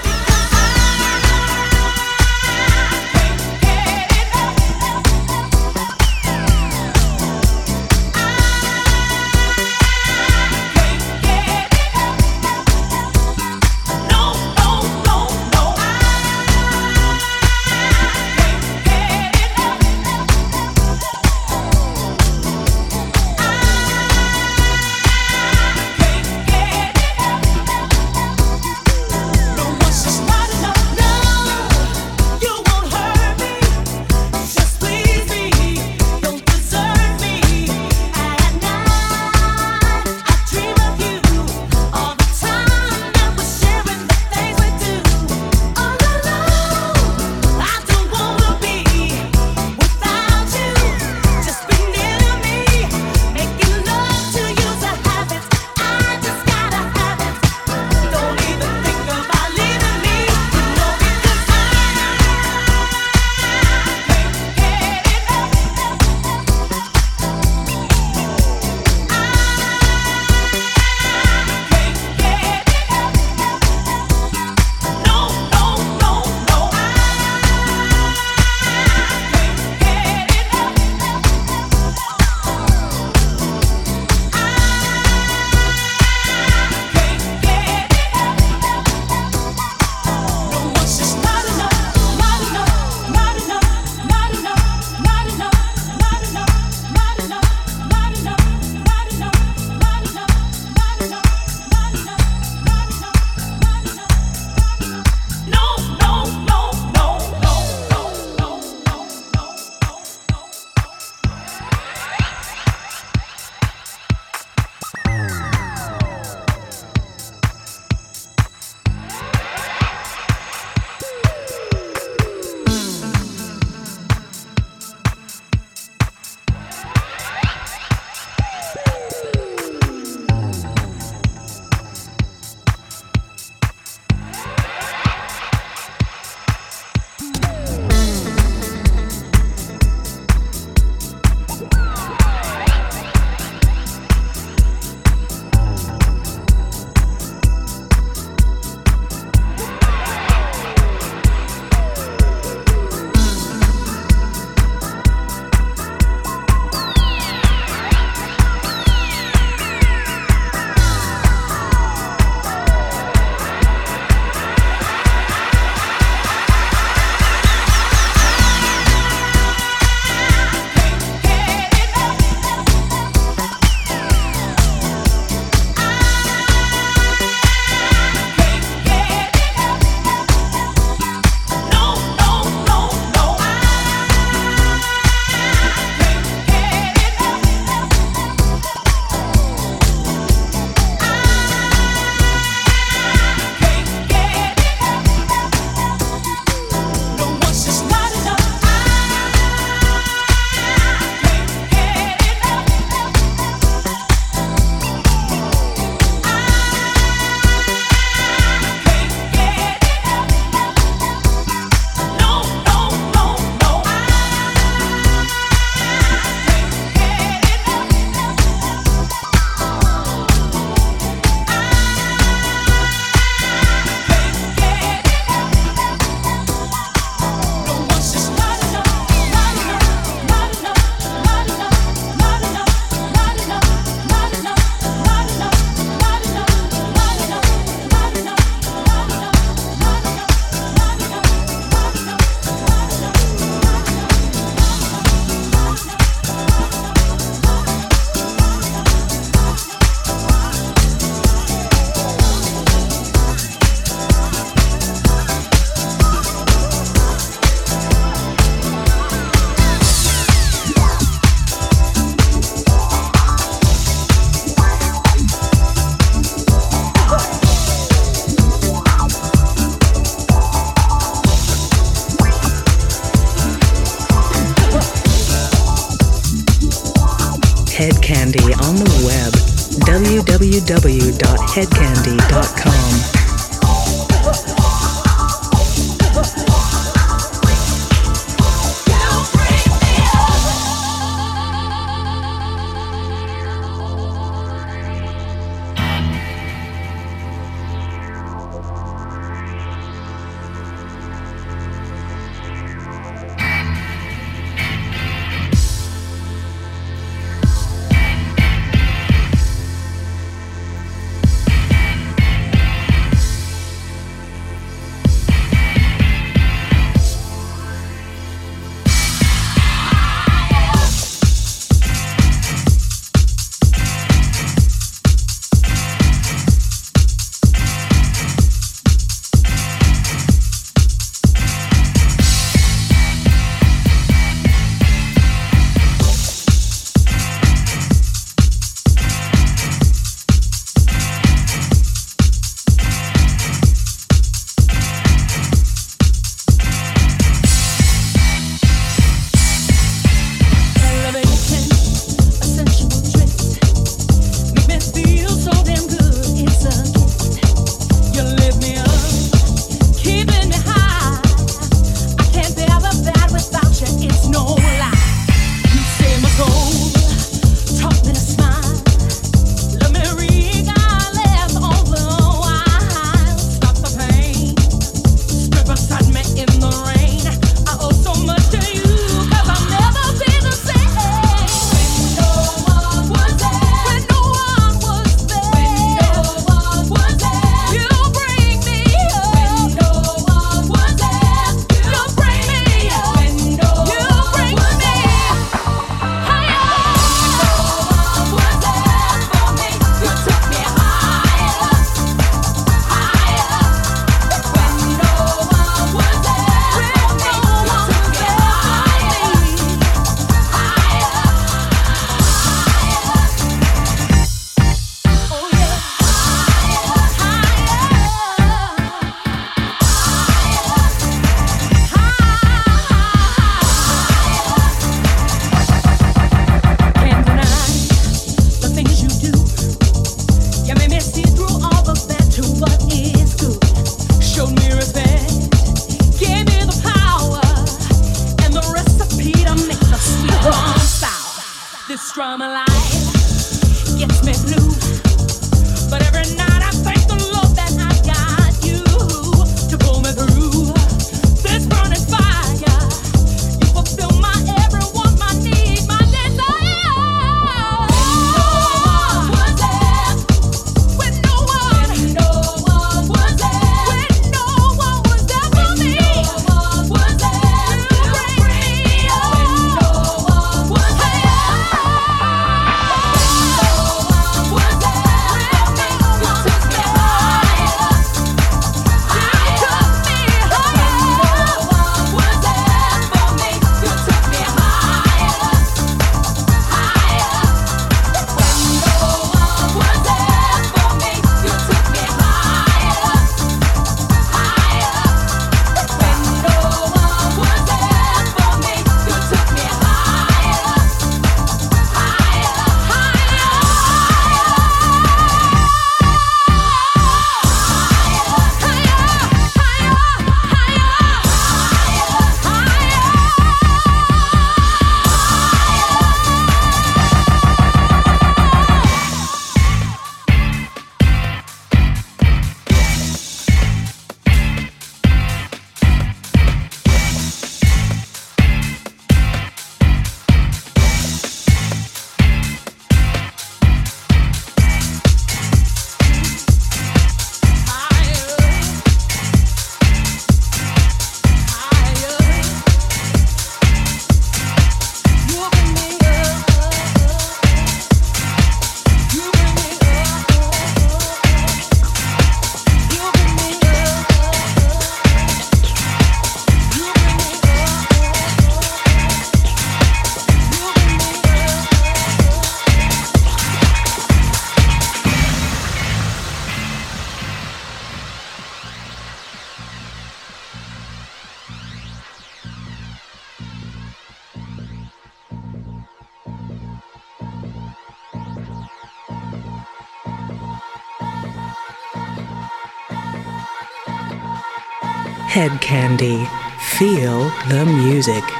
Hedkandi. 585.30 586.26
Feel 586.58 587.30
the 587.48 587.64
music. 587.64 588.39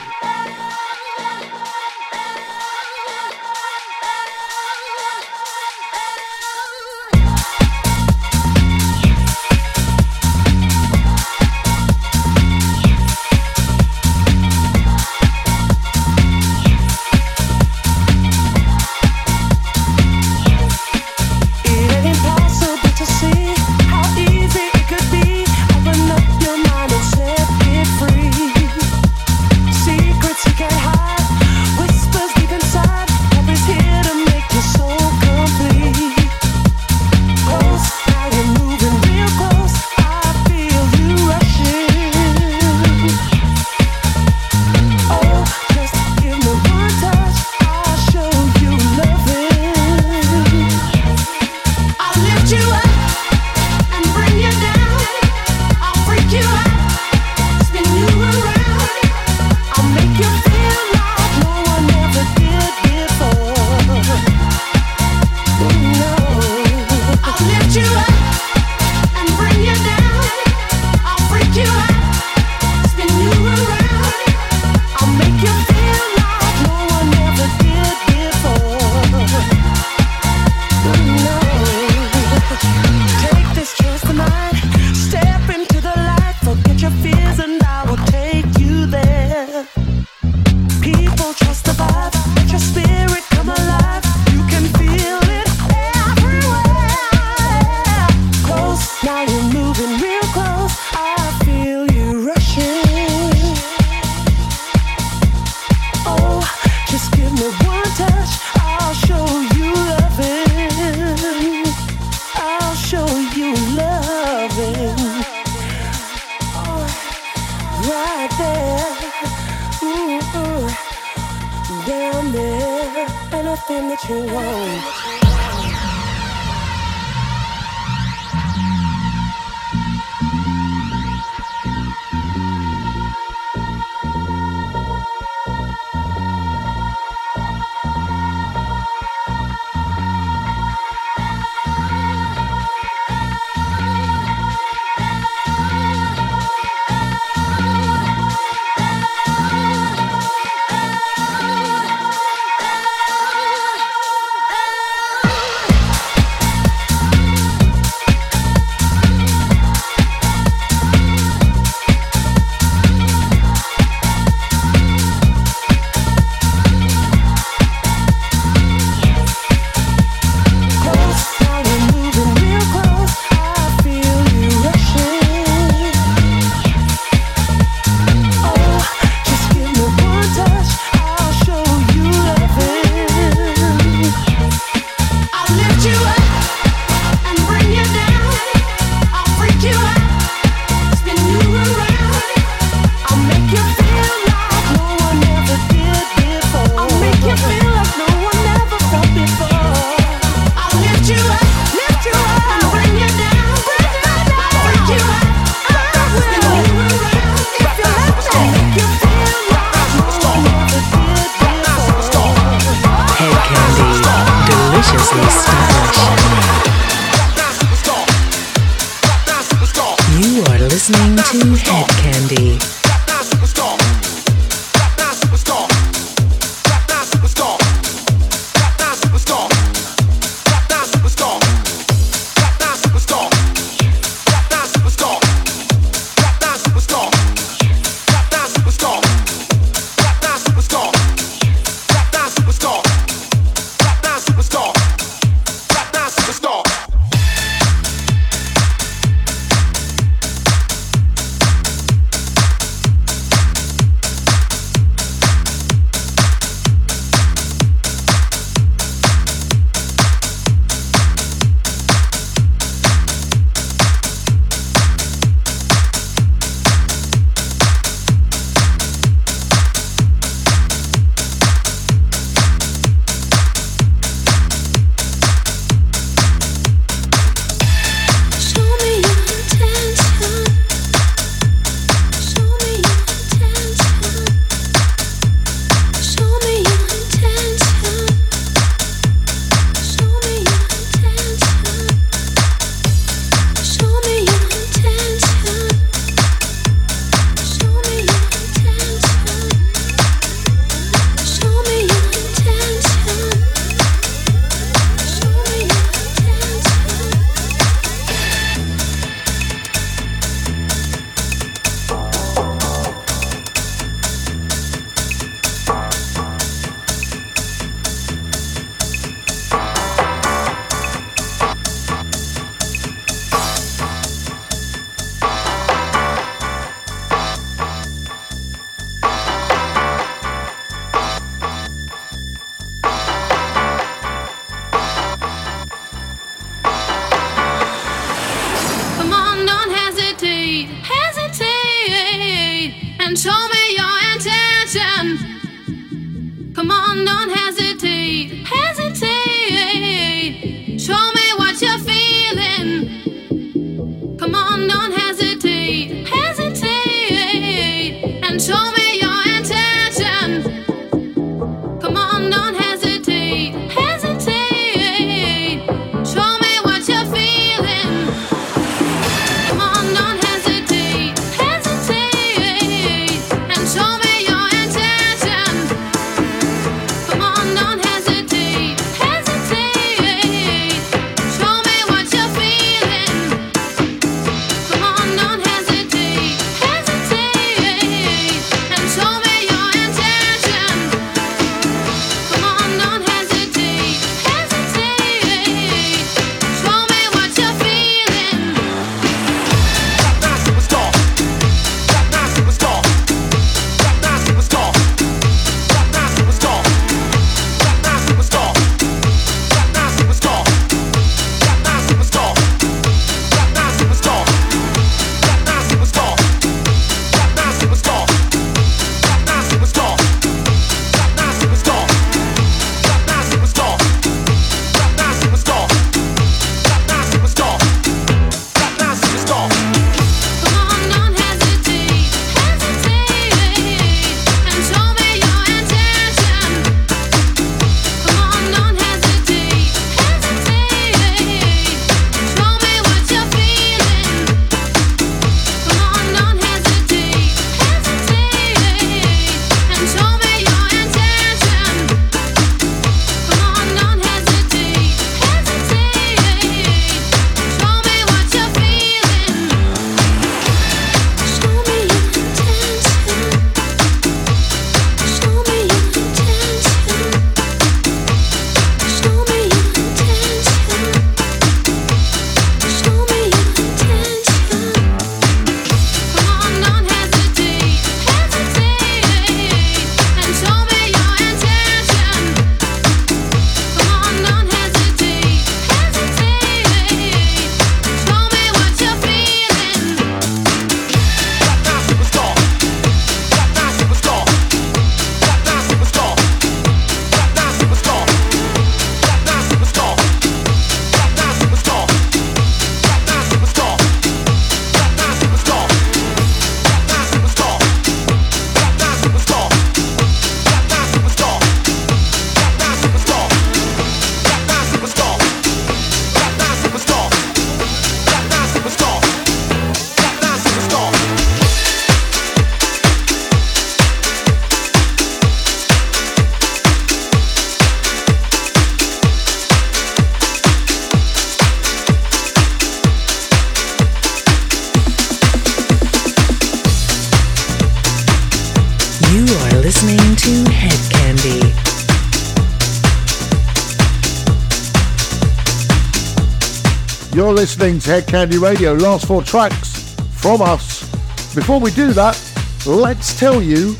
You're 547.12 547.32
listening 547.32 547.81
to 547.81 547.91
Hedkandi 547.91 548.41
Radio, 548.41 548.73
last 548.73 549.07
four 549.07 549.20
tracks 549.20 549.97
from 550.12 550.41
us. 550.41 550.89
Before 551.35 551.59
we 551.59 551.73
do 551.73 551.93
that, 551.93 552.16
let's 552.65 553.19
tell 553.19 553.43
you 553.43 553.73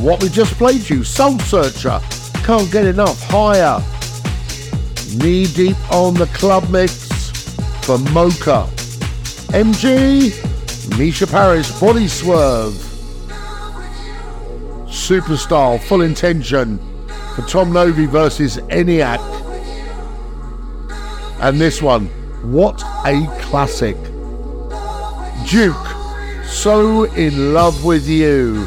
what 0.00 0.22
we 0.22 0.30
just 0.30 0.54
played 0.54 0.88
you. 0.88 1.04
Soul 1.04 1.38
Searcher, 1.40 2.00
Can't 2.42 2.72
Get 2.72 2.86
Enough, 2.86 3.22
Higher. 3.24 3.84
Knee 5.18 5.44
Deep 5.44 5.76
on 5.92 6.14
the 6.14 6.24
Club 6.28 6.70
Mix 6.70 7.54
for 7.84 7.98
Mocha. 7.98 8.66
MG, 9.52 10.32
Misha 10.98 11.26
Paris, 11.26 11.78
Body 11.78 12.08
Swerve. 12.08 12.72
Superstar, 14.86 15.78
Full 15.82 16.00
Intention 16.00 16.78
for 17.36 17.42
Tom 17.42 17.74
Novy 17.74 18.06
versus 18.06 18.56
ENIAC. 18.56 19.20
And 21.42 21.60
this 21.60 21.82
one, 21.82 22.08
what 22.42 22.82
a 23.06 23.26
classic. 23.40 23.96
Duke, 25.48 25.86
so 26.44 27.04
in 27.04 27.54
love 27.54 27.84
with 27.84 28.08
you. 28.08 28.66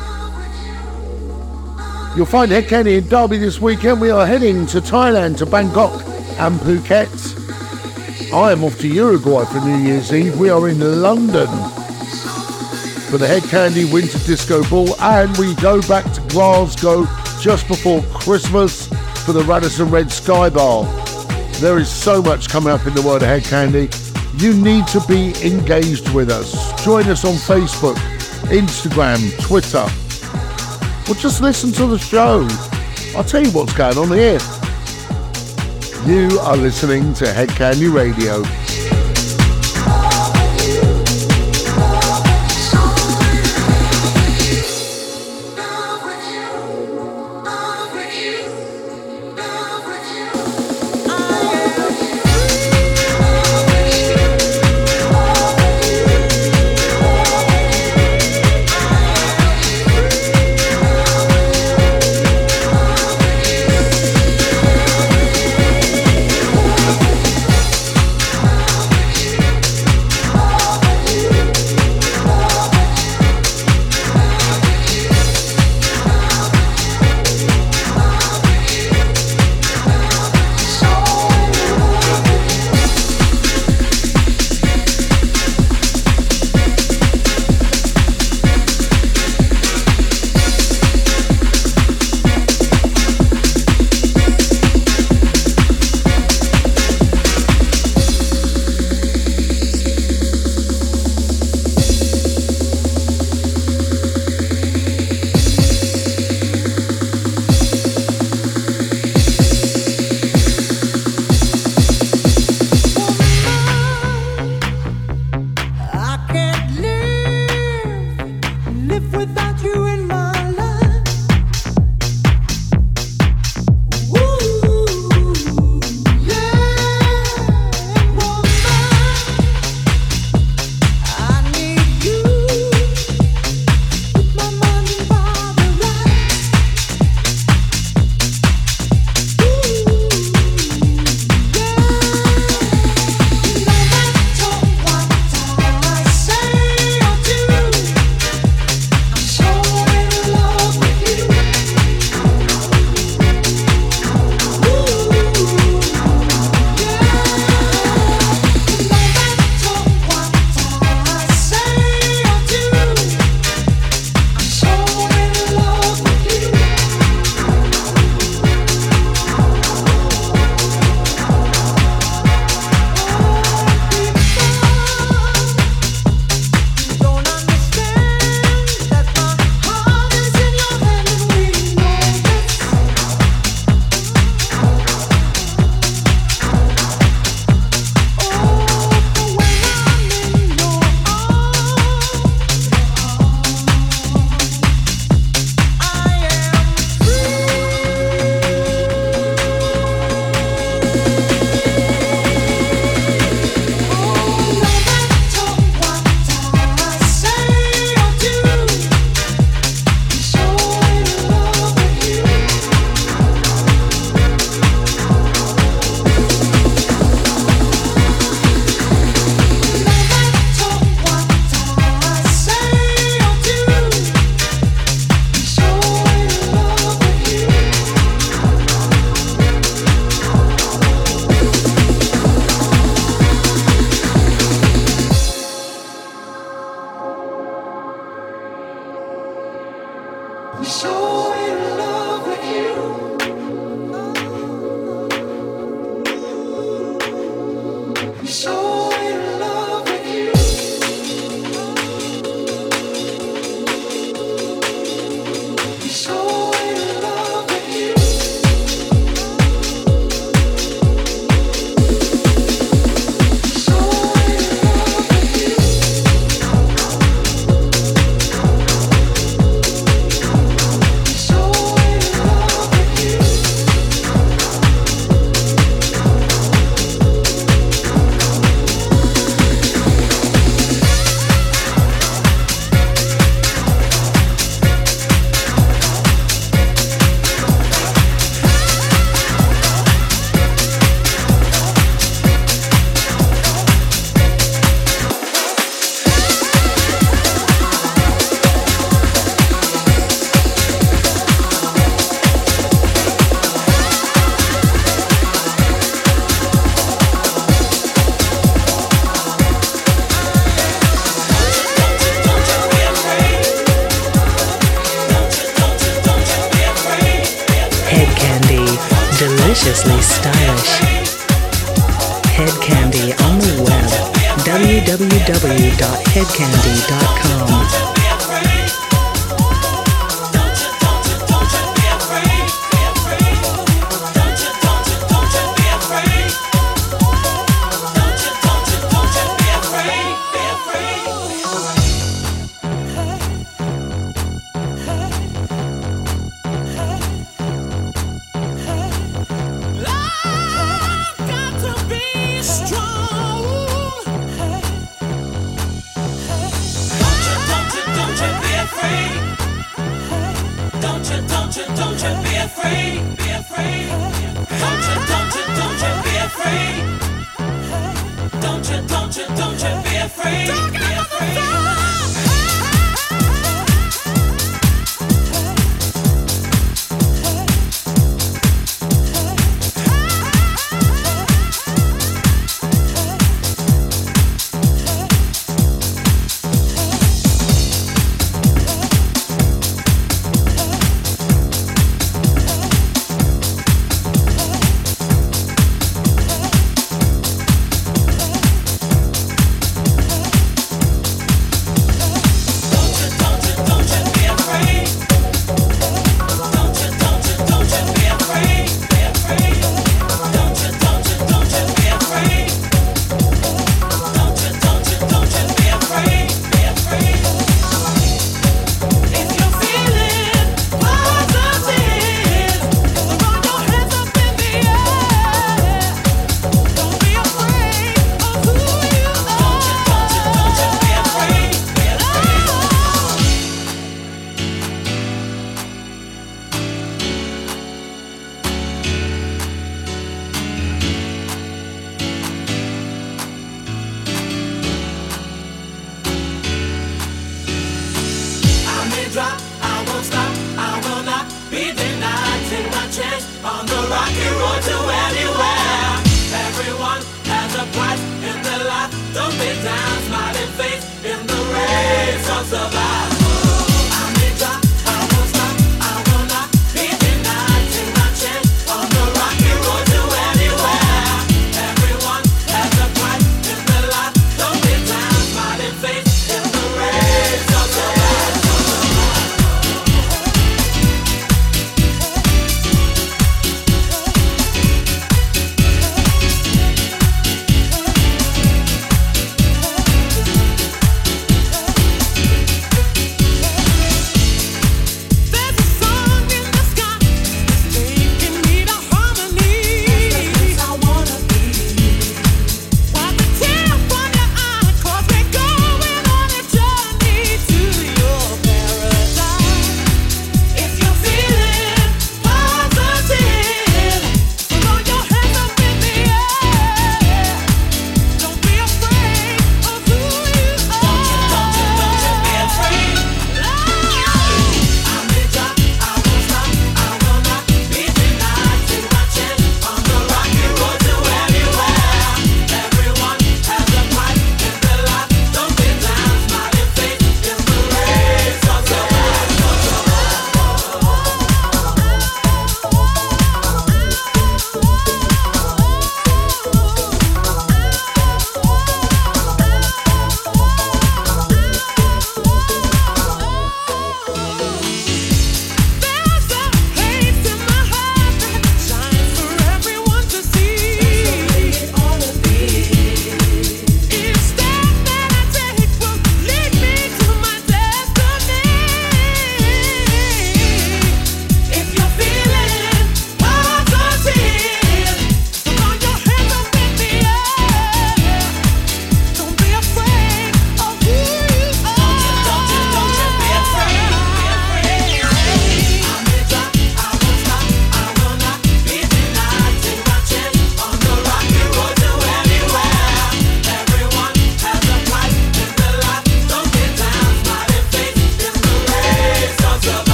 You'll 2.16 2.26
find 2.26 2.52
Hedkandi 2.52 2.98
in 2.98 3.08
Derby 3.10 3.38
this 3.38 3.60
weekend. 3.60 4.00
We 4.00 4.10
are 4.10 4.26
heading 4.26 4.66
to 4.68 4.80
Thailand, 4.80 5.38
to 5.40 5.46
Bangkok 5.46 6.02
and 6.40 6.60
Phuket. 6.62 8.34
I 8.34 8.52
am 8.54 8.64
off 8.64 8.80
to 8.80 8.88
Uruguay 8.88 9.44
for 9.46 9.60
New 9.60 9.78
Year's 9.78 10.14
Eve. 10.14 10.40
We 10.40 10.50
are 10.50 10.70
in 10.70 10.80
London 11.02 11.48
for 13.10 13.18
the 13.18 13.28
Hedkandi 13.28 13.92
Winter 13.92 14.18
Disco 14.20 14.64
Ball, 14.70 15.00
and 15.02 15.38
we 15.38 15.54
go 15.56 15.82
back 15.84 16.12
to 16.14 16.22
Glasgow 16.30 17.06
just 17.42 17.68
before 17.68 18.02
Christmas 18.14 18.88
for 19.26 19.34
the 19.34 19.44
Radisson 19.44 19.90
Red 19.90 20.12
Sky 20.12 20.50
Bar. 20.50 21.05
There 21.60 21.78
is 21.78 21.90
so 21.90 22.22
much 22.22 22.50
coming 22.50 22.72
up 22.72 22.86
in 22.86 22.94
the 22.94 23.02
world 23.02 23.24
of 23.24 23.30
Kandi. 23.44 23.90
You 24.42 24.54
need 24.54 24.86
to 24.88 25.00
be 25.08 25.34
engaged 25.42 26.10
with 26.14 26.30
us. 26.30 26.84
Join 26.84 27.06
us 27.06 27.24
on 27.24 27.34
Facebook, 27.36 27.96
Instagram, 28.50 29.20
Twitter, 29.42 29.86
or 31.10 31.16
just 31.16 31.42
listen 31.42 31.72
to 31.72 31.88
the 31.88 31.98
show. 31.98 32.46
I'll 33.18 33.24
tell 33.24 33.42
you 33.42 33.52
what's 33.52 33.74
going 33.74 33.98
on 33.98 34.12
here. 34.12 34.40
You 36.06 36.40
are 36.42 36.58
listening 36.58 37.14
to 37.16 37.26
Hedkandi 37.26 37.92
Radio. 37.92 38.44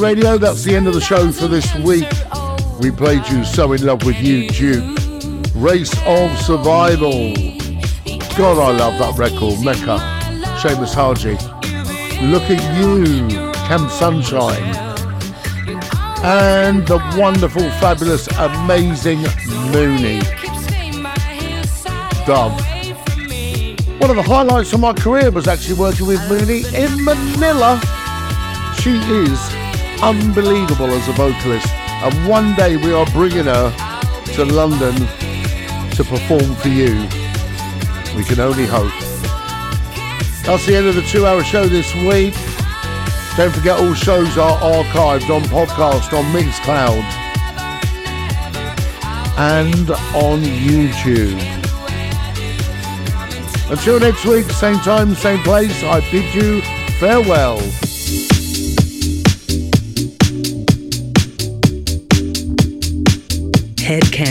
Radio. 0.00 0.38
That's 0.38 0.64
the 0.64 0.74
end 0.74 0.88
of 0.88 0.94
the 0.94 1.00
show 1.00 1.30
for 1.30 1.46
this 1.46 1.74
week. 1.76 2.08
We 2.80 2.90
played 2.90 3.26
you 3.28 3.44
So 3.44 3.72
In 3.72 3.84
Love 3.84 4.04
With 4.06 4.18
You, 4.20 4.48
Duke. 4.48 4.98
Race 5.54 5.92
of 6.06 6.36
Survival. 6.38 7.34
God, 8.36 8.58
I 8.58 8.70
love 8.76 8.98
that 8.98 9.14
record, 9.18 9.62
Mecca. 9.62 9.98
Seamus 10.58 10.94
Haji. 10.94 11.32
Look 12.26 12.44
at 12.44 12.78
you, 12.78 13.52
Camp 13.52 13.90
Sunshine. 13.90 14.74
And 16.24 16.86
the 16.86 16.98
wonderful, 17.18 17.68
fabulous, 17.72 18.26
amazing 18.38 19.22
Moony. 19.70 20.20
Dove. 22.24 22.58
One 24.00 24.08
of 24.08 24.16
the 24.16 24.22
highlights 24.22 24.72
of 24.72 24.80
my 24.80 24.94
career 24.94 25.30
was 25.30 25.46
actually 25.46 25.78
working 25.78 26.06
with 26.06 26.26
Moony 26.28 26.62
in 26.74 27.04
Manila. 27.04 27.80
She 28.80 28.96
is 28.96 29.49
unbelievable 30.02 30.90
as 30.90 31.08
a 31.08 31.12
vocalist, 31.12 31.68
and 31.68 32.28
one 32.28 32.54
day 32.54 32.76
we 32.76 32.92
are 32.92 33.06
bringing 33.12 33.44
her 33.44 33.70
to 34.34 34.44
London 34.44 34.94
to 35.92 36.04
perform 36.04 36.54
for 36.56 36.68
you. 36.68 37.06
We 38.16 38.24
can 38.24 38.40
only 38.40 38.66
hope. 38.66 38.92
That's 40.44 40.66
the 40.66 40.74
end 40.76 40.86
of 40.86 40.94
the 40.94 41.02
two 41.02 41.26
hour 41.26 41.44
show 41.44 41.66
this 41.66 41.94
week. 41.94 42.34
Don't 43.36 43.54
forget 43.54 43.78
all 43.78 43.94
shows 43.94 44.36
are 44.38 44.58
archived 44.58 45.30
on 45.30 45.42
podcast 45.42 46.12
on 46.12 46.24
Mixcloud 46.32 47.04
and 49.38 49.90
on 50.14 50.40
YouTube. 50.42 51.40
Until 53.70 54.00
next 54.00 54.24
week, 54.24 54.46
same 54.46 54.78
time, 54.78 55.14
same 55.14 55.42
place, 55.42 55.84
I 55.84 56.00
bid 56.10 56.34
you 56.34 56.60
farewell. 56.98 57.60